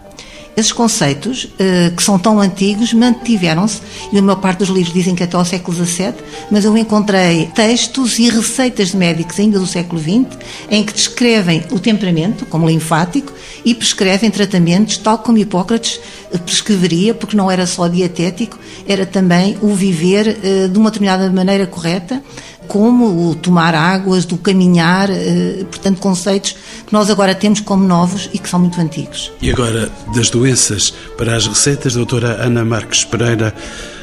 [0.58, 3.80] Esses conceitos, eh, que são tão antigos, mantiveram-se,
[4.12, 6.14] e a maior parte dos livros dizem que até ao século XVII,
[6.50, 10.36] mas eu encontrei textos e receitas de médicos ainda do século XX,
[10.68, 13.32] em que descrevem o temperamento, como linfático,
[13.64, 16.00] e prescrevem tratamentos, tal como Hipócrates
[16.44, 21.68] prescreveria, porque não era só dietético, era também o viver eh, de uma determinada maneira
[21.68, 22.20] correta,
[22.68, 26.54] como o tomar águas, do caminhar, eh, portanto, conceitos
[26.86, 29.32] que nós agora temos como novos e que são muito antigos.
[29.40, 33.54] E agora, das doenças para as receitas, doutora Ana Marques Pereira,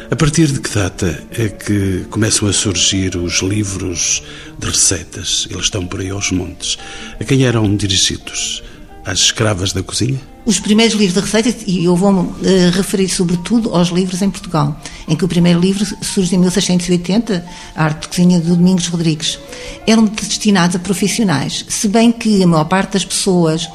[0.10, 4.23] a partir de que data é que começam a surgir os livros
[4.60, 5.47] de receitas?
[5.49, 6.78] Eles estão por aí aos montes.
[7.19, 8.63] A quem eram dirigidos?
[9.06, 10.35] Às escravas da cozinha?
[10.45, 12.36] Os primeiros livros de receitas, e eu vou-me uh,
[12.71, 17.43] referir sobretudo aos livros em Portugal, em que o primeiro livro surge em 1680,
[17.75, 19.39] A Arte de Cozinha do Domingos Rodrigues,
[19.88, 23.67] eram destinados a profissionais, se bem que a maior parte das pessoas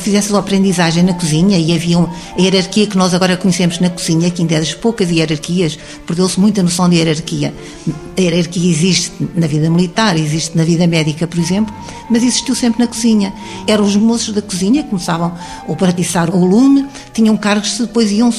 [0.00, 4.30] fizesse a aprendizagem na cozinha e havia a hierarquia que nós agora conhecemos na cozinha,
[4.30, 7.54] que ainda é das poucas hierarquias, perdeu-se muita noção de hierarquia.
[8.16, 11.74] A hierarquia existe na vida militar, existe na vida médica, por exemplo,
[12.10, 13.32] mas existiu sempre na cozinha.
[13.66, 15.34] Eram os moços da cozinha que começavam
[15.66, 15.92] ou para
[16.34, 18.32] o lume, tinham cargos que depois iam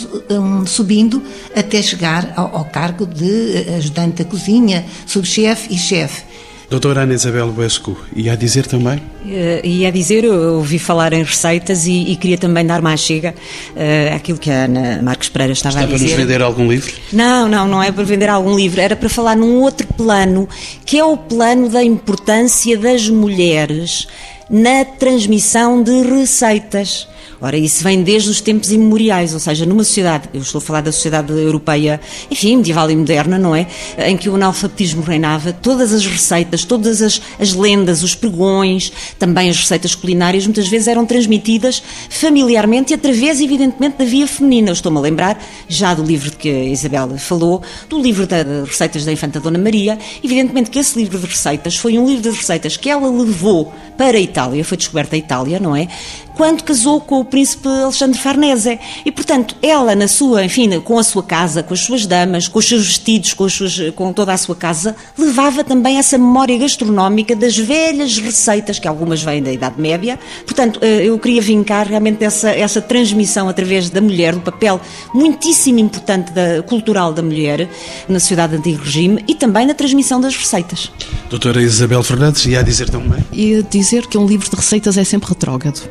[0.66, 1.22] subindo
[1.56, 6.33] até chegar ao, ao cargo de eh, ajudante da cozinha, subchefe e chefe.
[6.70, 8.98] Doutora Ana Isabel Besco, ia dizer também?
[8.98, 13.36] Uh, ia dizer, eu ouvi falar em receitas e, e queria também dar mais chega
[13.76, 15.96] uh, àquilo que a Ana Marques Pereira estava, a dizer.
[15.96, 16.94] Estava nos vender algum livro?
[17.12, 20.48] Não, não, não é para vender algum livro, era para falar num outro plano,
[20.86, 24.08] que é o plano da importância das mulheres
[24.50, 27.08] na transmissão de receitas.
[27.44, 30.80] Ora, isso vem desde os tempos imemoriais, ou seja, numa sociedade, eu estou a falar
[30.80, 32.00] da sociedade europeia,
[32.32, 33.68] enfim, medieval e moderna, não é?
[33.98, 39.50] Em que o analfabetismo reinava, todas as receitas, todas as, as lendas, os pregões, também
[39.50, 44.70] as receitas culinárias, muitas vezes eram transmitidas familiarmente e através, evidentemente, da via feminina.
[44.70, 48.36] Eu estou-me a lembrar, já do livro de que a Isabel falou, do livro de
[48.66, 52.38] receitas da Infanta Dona Maria, evidentemente que esse livro de receitas foi um livro de
[52.38, 55.90] receitas que ela levou para a Itália, foi descoberta a Itália, não é?
[56.36, 58.80] Quando casou com o príncipe Alexandre Farnese.
[59.06, 62.60] E, portanto, ela, na sua, enfim, com a sua casa, com as suas damas, com
[62.60, 67.36] os seus vestidos, com, suas, com toda a sua casa, levava também essa memória gastronómica
[67.36, 70.20] das velhas receitas, que algumas vêm da Idade Média.
[70.46, 74.80] Portanto, eh, eu queria vincar realmente essa, essa transmissão através da mulher, do papel
[75.14, 77.70] muitíssimo importante da, cultural da mulher
[78.08, 80.92] na sociedade anti-regime e também na transmissão das receitas.
[81.30, 83.24] Doutora Isabel Fernandes, ia dizer também?
[83.32, 85.82] Ia dizer que um livro de receitas é sempre retrógrado.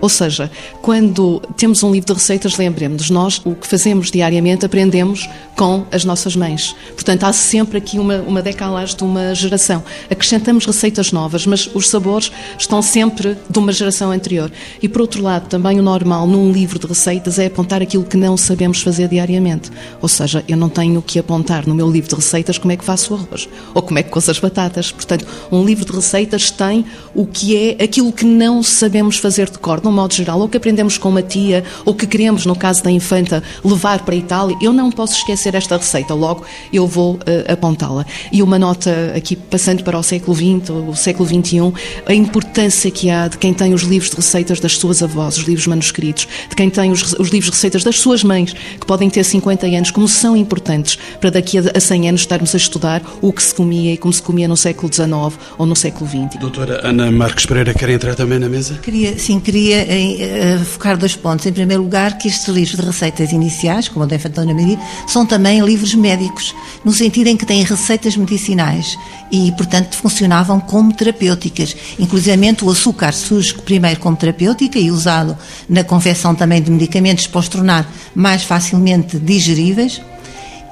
[0.00, 0.50] Ou seja,
[0.82, 6.04] quando temos um livro de receitas, lembremos-nos, nós o que fazemos diariamente aprendemos com as
[6.04, 6.74] nossas mães.
[6.94, 9.82] Portanto, há sempre aqui uma, uma decalagem de uma geração.
[10.10, 14.52] Acrescentamos receitas novas, mas os sabores estão sempre de uma geração anterior.
[14.80, 18.16] E, por outro lado, também o normal num livro de receitas é apontar aquilo que
[18.16, 19.70] não sabemos fazer diariamente.
[20.00, 22.84] Ou seja, eu não tenho que apontar no meu livro de receitas como é que
[22.84, 24.92] faço arroz ou como é que cozo as batatas.
[24.92, 26.84] Portanto, um livro de receitas tem
[27.14, 30.48] o que é aquilo que não sabemos fazer de cor, de um modo geral, ou
[30.48, 34.18] que aprendemos com uma tia, ou que queremos, no caso da infanta, levar para a
[34.18, 38.04] Itália, eu não posso esquecer esta receita, logo eu vou uh, apontá-la.
[38.30, 41.72] E uma nota aqui, passando para o século XX, o século XXI,
[42.06, 45.44] a importância que há de quem tem os livros de receitas das suas avós, os
[45.44, 49.08] livros manuscritos, de quem tem os, os livros de receitas das suas mães, que podem
[49.08, 53.32] ter 50 anos, como são importantes para daqui a 100 anos estarmos a estudar o
[53.32, 55.10] que se comia e como se comia no século XIX
[55.56, 56.40] ou no século XX.
[56.40, 58.74] Doutora Ana Marques Pereira, quer entrar também na mesa?
[58.82, 61.46] Queria, sim, queria uh, focar dois pontos.
[61.46, 65.24] Em primeiro lugar, que estes livros de receitas iniciais, como o da Infantona Maria, são
[65.24, 68.96] também livros médicos, no sentido em que têm receitas medicinais
[69.30, 71.76] e, portanto, funcionavam como terapêuticas.
[71.98, 72.28] Inclusive,
[72.62, 75.36] o açúcar surge primeiro como terapêutica e usado
[75.68, 80.00] na confecção também de medicamentos para os tornar mais facilmente digeríveis.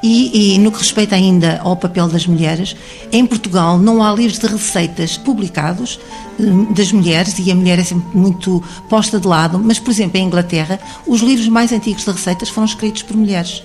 [0.08, 2.76] E, e, no que respeita ainda ao papel das mulheres,
[3.10, 5.98] em Portugal não há livros de receitas publicados
[6.38, 10.16] hum, das mulheres, e a mulher é sempre muito posta de lado, mas, por exemplo,
[10.16, 13.64] em Inglaterra, os livros mais antigos de receitas foram escritos por mulheres.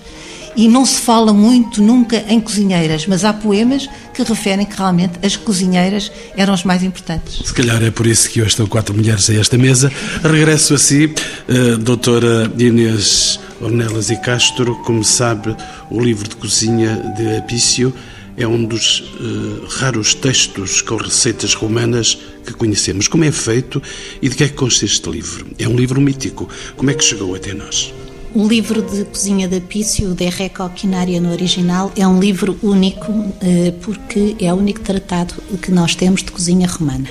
[0.56, 5.24] E não se fala muito nunca em cozinheiras, mas há poemas que referem que realmente
[5.24, 7.40] as cozinheiras eram as mais importantes.
[7.46, 9.92] Se calhar é por isso que hoje estão quatro mulheres a esta mesa.
[10.24, 11.06] Regresso a si,
[11.48, 14.76] uh, doutora Inês Ornelas e Castro.
[14.84, 15.56] Como sabe,
[15.90, 17.92] o livro de cozinha de Apício
[18.36, 23.08] é um dos uh, raros textos com receitas romanas que conhecemos.
[23.08, 23.82] Como é feito
[24.20, 25.46] e de que é que consta este livro?
[25.58, 26.48] É um livro mítico.
[26.76, 27.92] Como é que chegou até nós?
[28.34, 30.70] O livro de cozinha da Pício, de Reca
[31.20, 36.22] no original, é um livro único eh, porque é o único tratado que nós temos
[36.22, 37.10] de cozinha romana.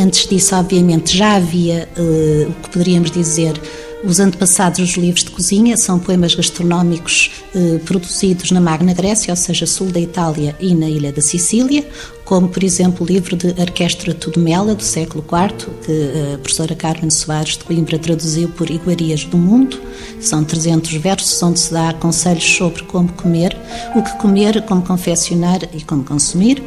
[0.00, 3.60] Antes disso, obviamente, já havia eh, o que poderíamos dizer
[4.04, 9.36] os antepassados dos livros de cozinha são poemas gastronómicos eh, produzidos na Magna Grécia, ou
[9.36, 11.86] seja, sul da Itália e na ilha da Sicília,
[12.24, 17.10] como, por exemplo, o livro de Orquestra Tudumela, do século IV, que a professora Carmen
[17.10, 19.78] Soares de Coimbra traduziu por Iguarias do Mundo.
[20.20, 23.56] São 300 versos onde se dá conselhos sobre como comer,
[23.94, 26.62] o que comer, como confeccionar e como consumir.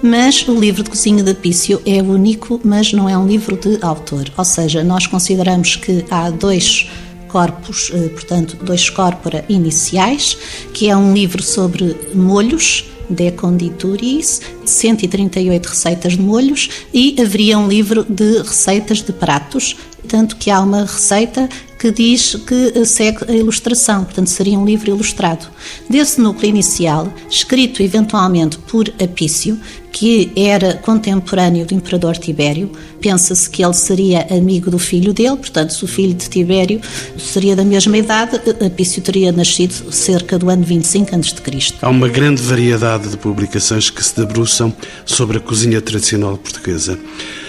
[0.00, 3.78] Mas o livro de cozinha de Pício é único, mas não é um livro de
[3.82, 4.30] autor.
[4.36, 6.88] Ou seja, nós consideramos que há dois
[7.26, 10.36] corpos, eh, portanto, dois corpora iniciais,
[10.72, 17.68] que é um livro sobre molhos, de condituris, 138 receitas de molhos e haveria um
[17.68, 19.76] livro de receitas de pratos,
[20.08, 21.48] tanto que há uma receita
[21.80, 25.46] que diz que segue a ilustração, portanto seria um livro ilustrado.
[25.88, 29.58] Desse núcleo inicial, escrito eventualmente por Apício,
[29.90, 32.70] que era contemporâneo do imperador Tibério,
[33.00, 36.82] pensa-se que ele seria amigo do filho dele, portanto, se o filho de Tibério
[37.18, 41.74] seria da mesma idade, Apício teria nascido cerca do ano 25 a.C.
[41.80, 44.70] Há uma grande variedade de publicações que se debruçam
[45.06, 46.98] sobre a cozinha tradicional portuguesa.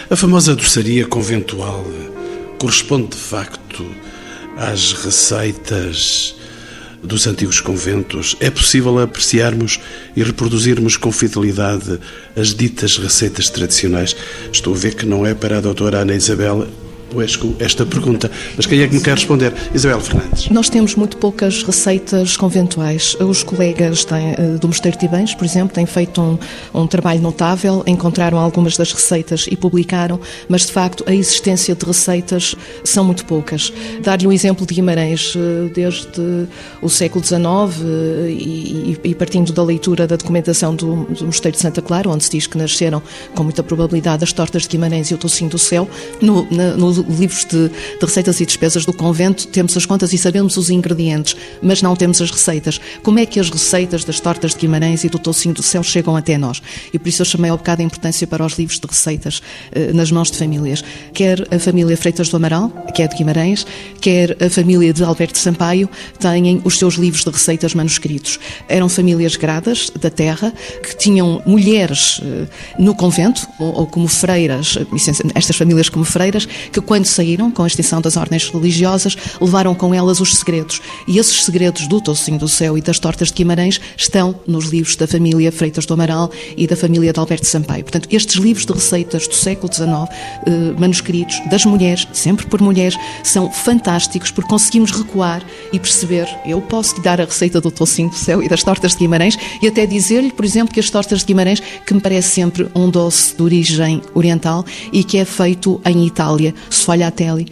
[0.10, 1.86] A famosa doçaria conventual
[2.58, 3.86] corresponde de facto
[4.62, 6.36] às receitas
[7.02, 9.80] dos antigos conventos, é possível apreciarmos
[10.16, 12.00] e reproduzirmos com fidelidade
[12.36, 14.16] as ditas receitas tradicionais.
[14.54, 16.14] Estou a ver que não é para a doutora Ana
[17.20, 18.32] Isabel esta pergunta.
[18.56, 19.54] Mas quem é que me quer responder?
[19.74, 20.50] Isabel Fernandes.
[20.50, 23.16] Nós temos muito poucas receitas conventuais.
[23.20, 26.38] Os colegas têm, eh, do Mosteiro de Tibães, por exemplo, têm feito um,
[26.74, 31.86] um, trabalho notável, encontraram algumas das receitas e publicaram, mas de facto a existência de
[31.86, 33.74] receitas são muito poucas.
[34.02, 36.48] Dar-lhe um exemplo de Guimarães, eh, desde
[36.82, 37.42] o século XIX
[37.84, 42.24] eh, e, e, partindo da leitura da documentação do, do Mosteiro de Santa Clara, onde
[42.24, 43.02] se diz que nasceram
[43.36, 45.90] com muita probabilidade as tortas de Guimarães e o tocinho do céu,
[46.22, 50.58] no, no livros de, de, receitas e despesas do convento, temos as contas e sabemos
[50.58, 52.80] os ingredientes, mas não temos as receitas.
[53.04, 56.16] Como é que as receitas das tortas de Guimarães e do Tocinho do Céu chegam
[56.16, 56.62] até nós?
[56.94, 59.42] E por isso eu chamei ao bocado a importância para os livros de receitas
[59.72, 60.84] eh, nas mãos de famílias.
[61.14, 63.66] Quer a família Freitas do Amaral, que é de Guimarães,
[64.00, 65.90] quer a família de Alberto Sampaio,
[66.20, 68.40] têm os seus livros de receitas manuscritos.
[68.68, 72.48] Eram famílias gradas da terra que tinham mulheres eh,
[72.80, 74.78] no convento, ou, ou como freiras,
[75.36, 79.96] estas famílias como freiras, que quando saíram, com a extinção das ordens religiosas, levaram com
[79.96, 80.82] elas os segredos.
[81.08, 84.98] E esses segredos do Tocinho do Céu e das Tortas de Guimarães estão nos livros
[84.98, 87.86] da família Freitas do Amaral e da família de Alberto Sampaio.
[87.86, 89.90] Portanto, estes livros de receitas do século XIX,
[90.46, 96.28] eh, manuscritos das mulheres, sempre por mulheres, são fantásticos porque conseguimos recuar e perceber.
[96.46, 99.38] Eu posso lhe dar a receita do Tocinho do Céu e das Tortas de Guimarães
[99.62, 102.90] e até dizer-lhe, por exemplo, que as Tortas de Guimarães, que me parece sempre um
[102.90, 107.48] doce de origem oriental e que é feito em Itália, sfogliatelli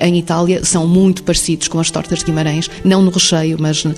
[0.00, 3.94] em Itália são muito parecidos com as tortas de Guimarães, não no recheio, mas um,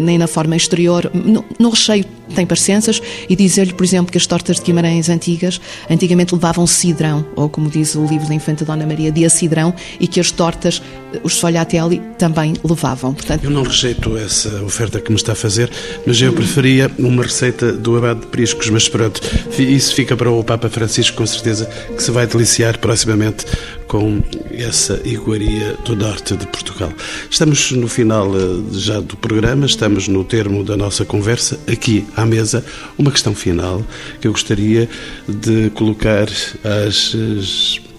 [0.00, 1.10] nem na forma exterior.
[1.12, 2.04] No, no recheio
[2.34, 5.60] tem parecenças e dizer-lhe, por exemplo, que as tortas de Guimarães antigas
[5.90, 10.06] antigamente levavam cidrão, ou como diz o livro da Infanta Dona Maria, de cidrão, e
[10.06, 10.82] que as tortas,
[11.22, 13.14] os sfogliatelli, também levavam.
[13.14, 15.70] Portanto, eu não rejeito essa oferta que me está a fazer,
[16.06, 19.20] mas eu preferia uma receita do Abade de Priscos, mas pronto,
[19.58, 23.44] isso fica para o Papa Francisco, com certeza, que se vai deliciar proximamente
[23.86, 26.90] com essa iguaria do norte de Portugal.
[27.28, 31.58] Estamos no final eh, já do programa, estamos no termo da nossa conversa.
[31.70, 32.64] Aqui à mesa,
[32.96, 33.84] uma questão final
[34.18, 34.88] que eu gostaria
[35.28, 36.26] de colocar
[36.64, 37.14] às,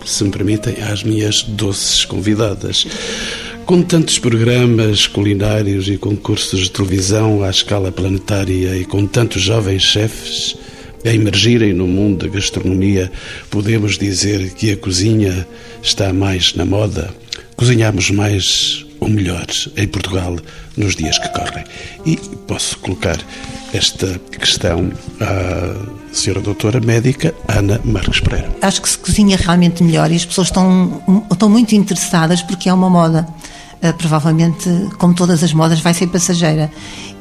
[0.06, 2.86] se me permitem, às minhas doces convidadas.
[3.66, 9.84] Com tantos programas culinários e concursos de televisão à escala planetária e com tantos jovens
[9.84, 10.56] chefes,
[11.06, 13.12] a emergirem no mundo da gastronomia,
[13.50, 15.48] podemos dizer que a cozinha
[15.82, 17.14] está mais na moda.
[17.56, 19.46] Cozinhamos mais ou melhor
[19.76, 20.38] em Portugal
[20.78, 21.64] nos dias que correm.
[22.06, 23.18] E posso colocar
[23.74, 28.50] esta questão à senhora doutora médica Ana Marques Pereira.
[28.62, 31.02] Acho que se cozinha realmente melhor e as pessoas estão,
[31.32, 33.28] estão muito interessadas porque é uma moda.
[33.84, 36.72] Uh, provavelmente, como todas as modas, vai ser passageira.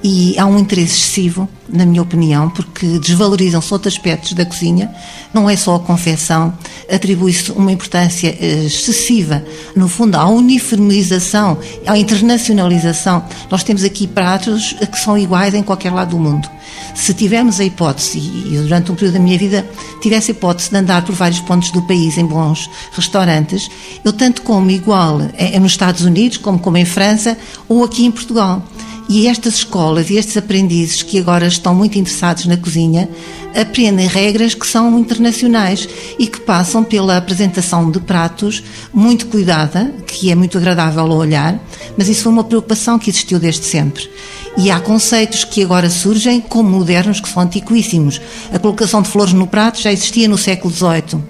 [0.04, 4.94] E há um interesse excessivo, na minha opinião, porque desvalorizam-se outros aspectos da cozinha,
[5.34, 6.56] não é só a confecção,
[6.88, 9.44] atribui-se uma importância uh, excessiva,
[9.74, 13.24] no fundo, à uniformização, à internacionalização.
[13.50, 16.48] Nós temos aqui pratos que são iguais em qualquer lado do mundo.
[16.94, 19.66] Se tivermos a hipótese, e eu durante um período da minha vida
[20.00, 23.70] tivesse a hipótese de andar por vários pontos do país em bons restaurantes,
[24.04, 27.36] eu tanto como igual é, é nos Estados Unidos, como como em França
[27.68, 28.62] ou aqui em Portugal.
[29.08, 33.08] E estas escolas e estes aprendizes que agora estão muito interessados na cozinha
[33.54, 38.62] aprendem regras que são internacionais e que passam pela apresentação de pratos
[38.92, 41.60] muito cuidada, que é muito agradável ao olhar,
[41.96, 44.08] mas isso foi uma preocupação que existiu desde sempre.
[44.56, 48.20] E há conceitos que agora surgem como modernos, que são antiquíssimos.
[48.52, 51.22] A colocação de flores no prato já existia no século XVIII.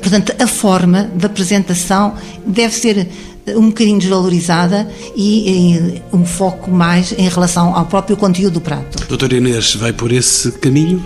[0.00, 2.14] Portanto, a forma da apresentação
[2.46, 3.08] deve ser
[3.48, 9.06] um bocadinho desvalorizada e, e, um foco mais em relação ao próprio conteúdo do prato.
[9.06, 11.02] Doutora Inês, vai por esse caminho?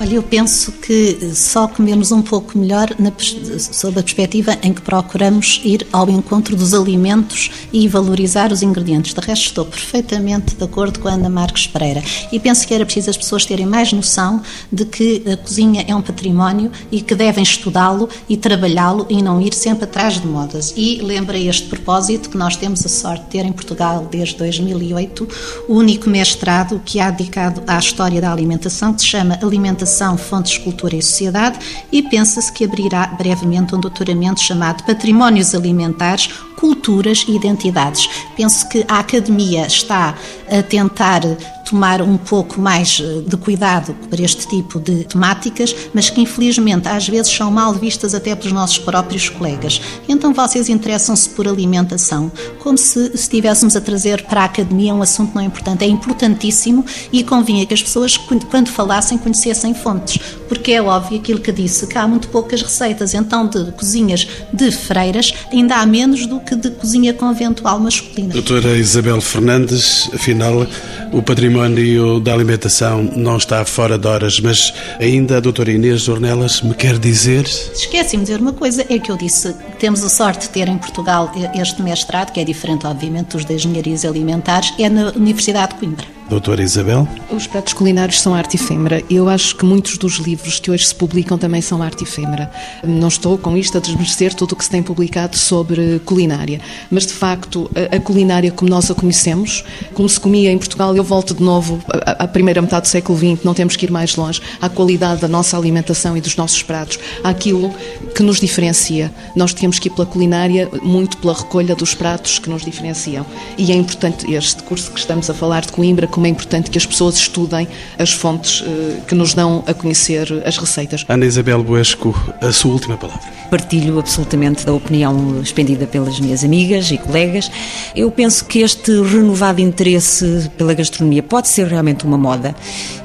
[0.00, 3.12] Olha, eu penso que só comemos um pouco melhor na,
[3.58, 9.14] sob a perspectiva em que procuramos ir ao encontro dos alimentos e valorizar os ingredientes.
[9.14, 12.02] De resto, estou perfeitamente de acordo com a Ana Marques Pereira.
[12.32, 15.94] E penso que era preciso as pessoas terem mais noção de que a cozinha é
[15.94, 20.74] um património e que devem estudá-lo e trabalhá-lo e não ir sempre atrás de modas.
[20.76, 25.28] E lembra este propósito que nós temos a sorte de ter em Portugal desde 2008
[25.68, 30.16] o único mestrado que há dedicado à história da alimentação, que se chama Alimentação Alimentação,
[30.16, 31.58] Fontes, Cultura e Sociedade
[31.92, 36.30] e pensa-se que abrirá brevemente um doutoramento chamado Patrimónios Alimentares,
[36.64, 38.08] Culturas e Identidades.
[38.34, 40.14] Penso que a Academia está
[40.50, 41.20] a tentar
[41.64, 46.86] tomar um pouco mais eh, de cuidado para este tipo de temáticas, mas que infelizmente
[46.86, 49.80] às vezes são mal vistas até pelos nossos próprios colegas.
[50.08, 55.34] Então vocês interessam-se por alimentação, como se estivéssemos a trazer para a academia um assunto
[55.34, 55.84] não importante.
[55.84, 61.40] É importantíssimo e convinha que as pessoas, quando falassem, conhecessem fontes, porque é óbvio aquilo
[61.40, 66.26] que disse, que há muito poucas receitas, então de cozinhas de freiras ainda há menos
[66.26, 68.32] do que de cozinha conventual masculina.
[68.32, 70.66] Doutora Isabel Fernandes, afinal,
[71.12, 76.62] o património da alimentação não está fora de horas, mas ainda a doutora Inês Ornelas
[76.62, 77.44] me quer dizer...
[77.44, 80.68] Esqueci-me de dizer uma coisa, é que eu disse que temos a sorte de ter
[80.68, 85.74] em Portugal este mestrado, que é diferente, obviamente, dos de engenharias alimentares, é na Universidade
[85.74, 86.06] de Coimbra.
[86.28, 87.06] Doutora Isabel?
[87.30, 89.02] Os pratos culinários são arte efêmera.
[89.10, 92.50] Eu acho que muitos dos livros que hoje se publicam também são arte efêmera.
[92.82, 96.60] Não estou com isto a desmerecer tudo o que se tem publicado sobre culinária,
[96.90, 101.04] mas de facto a, culinária como nós a conhecemos, como se comia em Portugal, eu
[101.04, 104.40] volto de novo à primeira metade do século XX, não temos que ir mais longe,
[104.60, 107.72] à qualidade da nossa alimentação e dos nossos pratos, àquilo
[108.14, 109.12] que nos diferencia.
[109.36, 113.26] Nós temos que ir pela culinária muito pela recolha dos pratos que nos diferenciam.
[113.58, 116.78] E é importante este curso que estamos a falar de Coimbra como é importante que
[116.78, 117.66] as pessoas estudem
[117.98, 121.04] as fontes eh, que nos dão a conhecer as receitas.
[121.08, 123.24] Ana Isabel Buesco, a sua última palavra.
[123.50, 127.50] Partilho absolutamente da opinião expendida pelas minhas amigas e colegas.
[127.96, 132.54] Eu penso que este renovado interesse pela gastronomia pode ser realmente uma moda.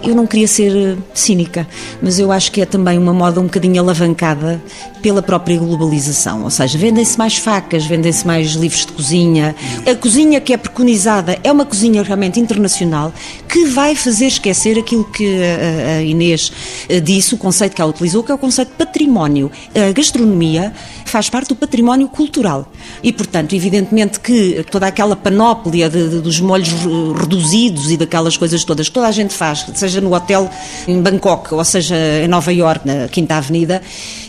[0.03, 1.67] Eu não queria ser cínica,
[2.03, 4.61] mas eu acho que é também uma moda um bocadinho alavancada
[5.01, 6.43] pela própria globalização.
[6.43, 9.55] Ou seja, vendem-se mais facas, vendem-se mais livros de cozinha.
[9.89, 12.98] A cozinha que é preconizada é uma cozinha realmente internacional
[13.47, 15.27] que vai fazer esquecer aquilo que
[15.97, 16.51] a Inês
[16.87, 19.51] eh, disse, o conceito que ela utilizou, que é o conceito de património.
[19.75, 20.73] A gastronomia
[21.05, 22.71] faz parte do património cultural.
[23.03, 26.69] E, portanto, evidentemente que toda aquela panóplia de, de, dos molhos
[27.19, 30.49] reduzidos e daquelas coisas todas que toda a gente faz, seja no hotel
[30.87, 33.81] em Bangkok ou seja em Nova York, na Quinta Avenida,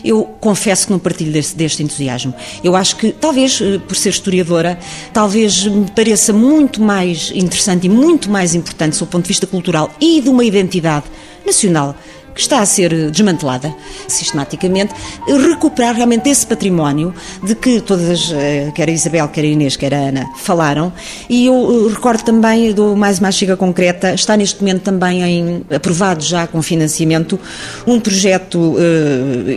[0.03, 2.33] eu confesso que não partilho deste, deste entusiasmo.
[2.63, 4.79] Eu acho que, talvez eh, por ser historiadora,
[5.13, 9.91] talvez me pareça muito mais interessante e muito mais importante, do ponto de vista cultural
[9.99, 11.05] e de uma identidade
[11.45, 11.95] nacional
[12.33, 13.73] que está a ser desmantelada
[14.07, 14.93] sistematicamente,
[15.27, 17.13] recuperar realmente esse património
[17.43, 20.91] de que todas, eh, quer a Isabel, quer a Inês, quer a Ana, falaram.
[21.29, 25.65] E eu eh, recordo também, do mais uma chega concreta, está neste momento também em,
[25.73, 27.39] aprovado já com financiamento
[27.85, 28.75] um projeto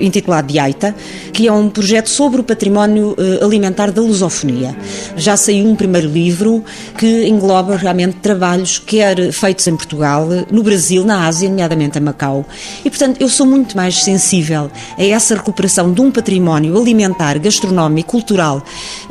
[0.01, 0.95] intitulado Diaita,
[1.33, 4.77] que é um projeto sobre o património alimentar da lusofonia.
[5.16, 6.64] Já saiu um primeiro livro
[6.97, 12.45] que engloba realmente trabalhos quer feitos em Portugal, no Brasil, na Ásia, nomeadamente em Macau,
[12.85, 18.11] e, portanto, eu sou muito mais sensível a essa recuperação de um património alimentar, gastronómico,
[18.11, 18.62] cultural,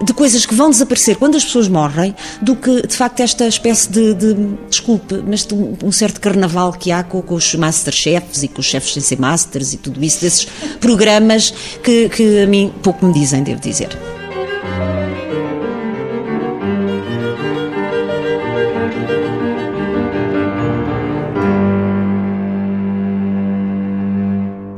[0.01, 3.91] de coisas que vão desaparecer quando as pessoas morrem, do que, de facto, esta espécie
[3.91, 4.35] de, de
[4.69, 8.65] desculpe, mas de um, certo carnaval que há com, com os masterchefs e com os
[8.65, 10.45] chefes sem ser masters e tudo isso, desses
[10.79, 13.89] programas que, que a mim pouco me dizem, devo dizer.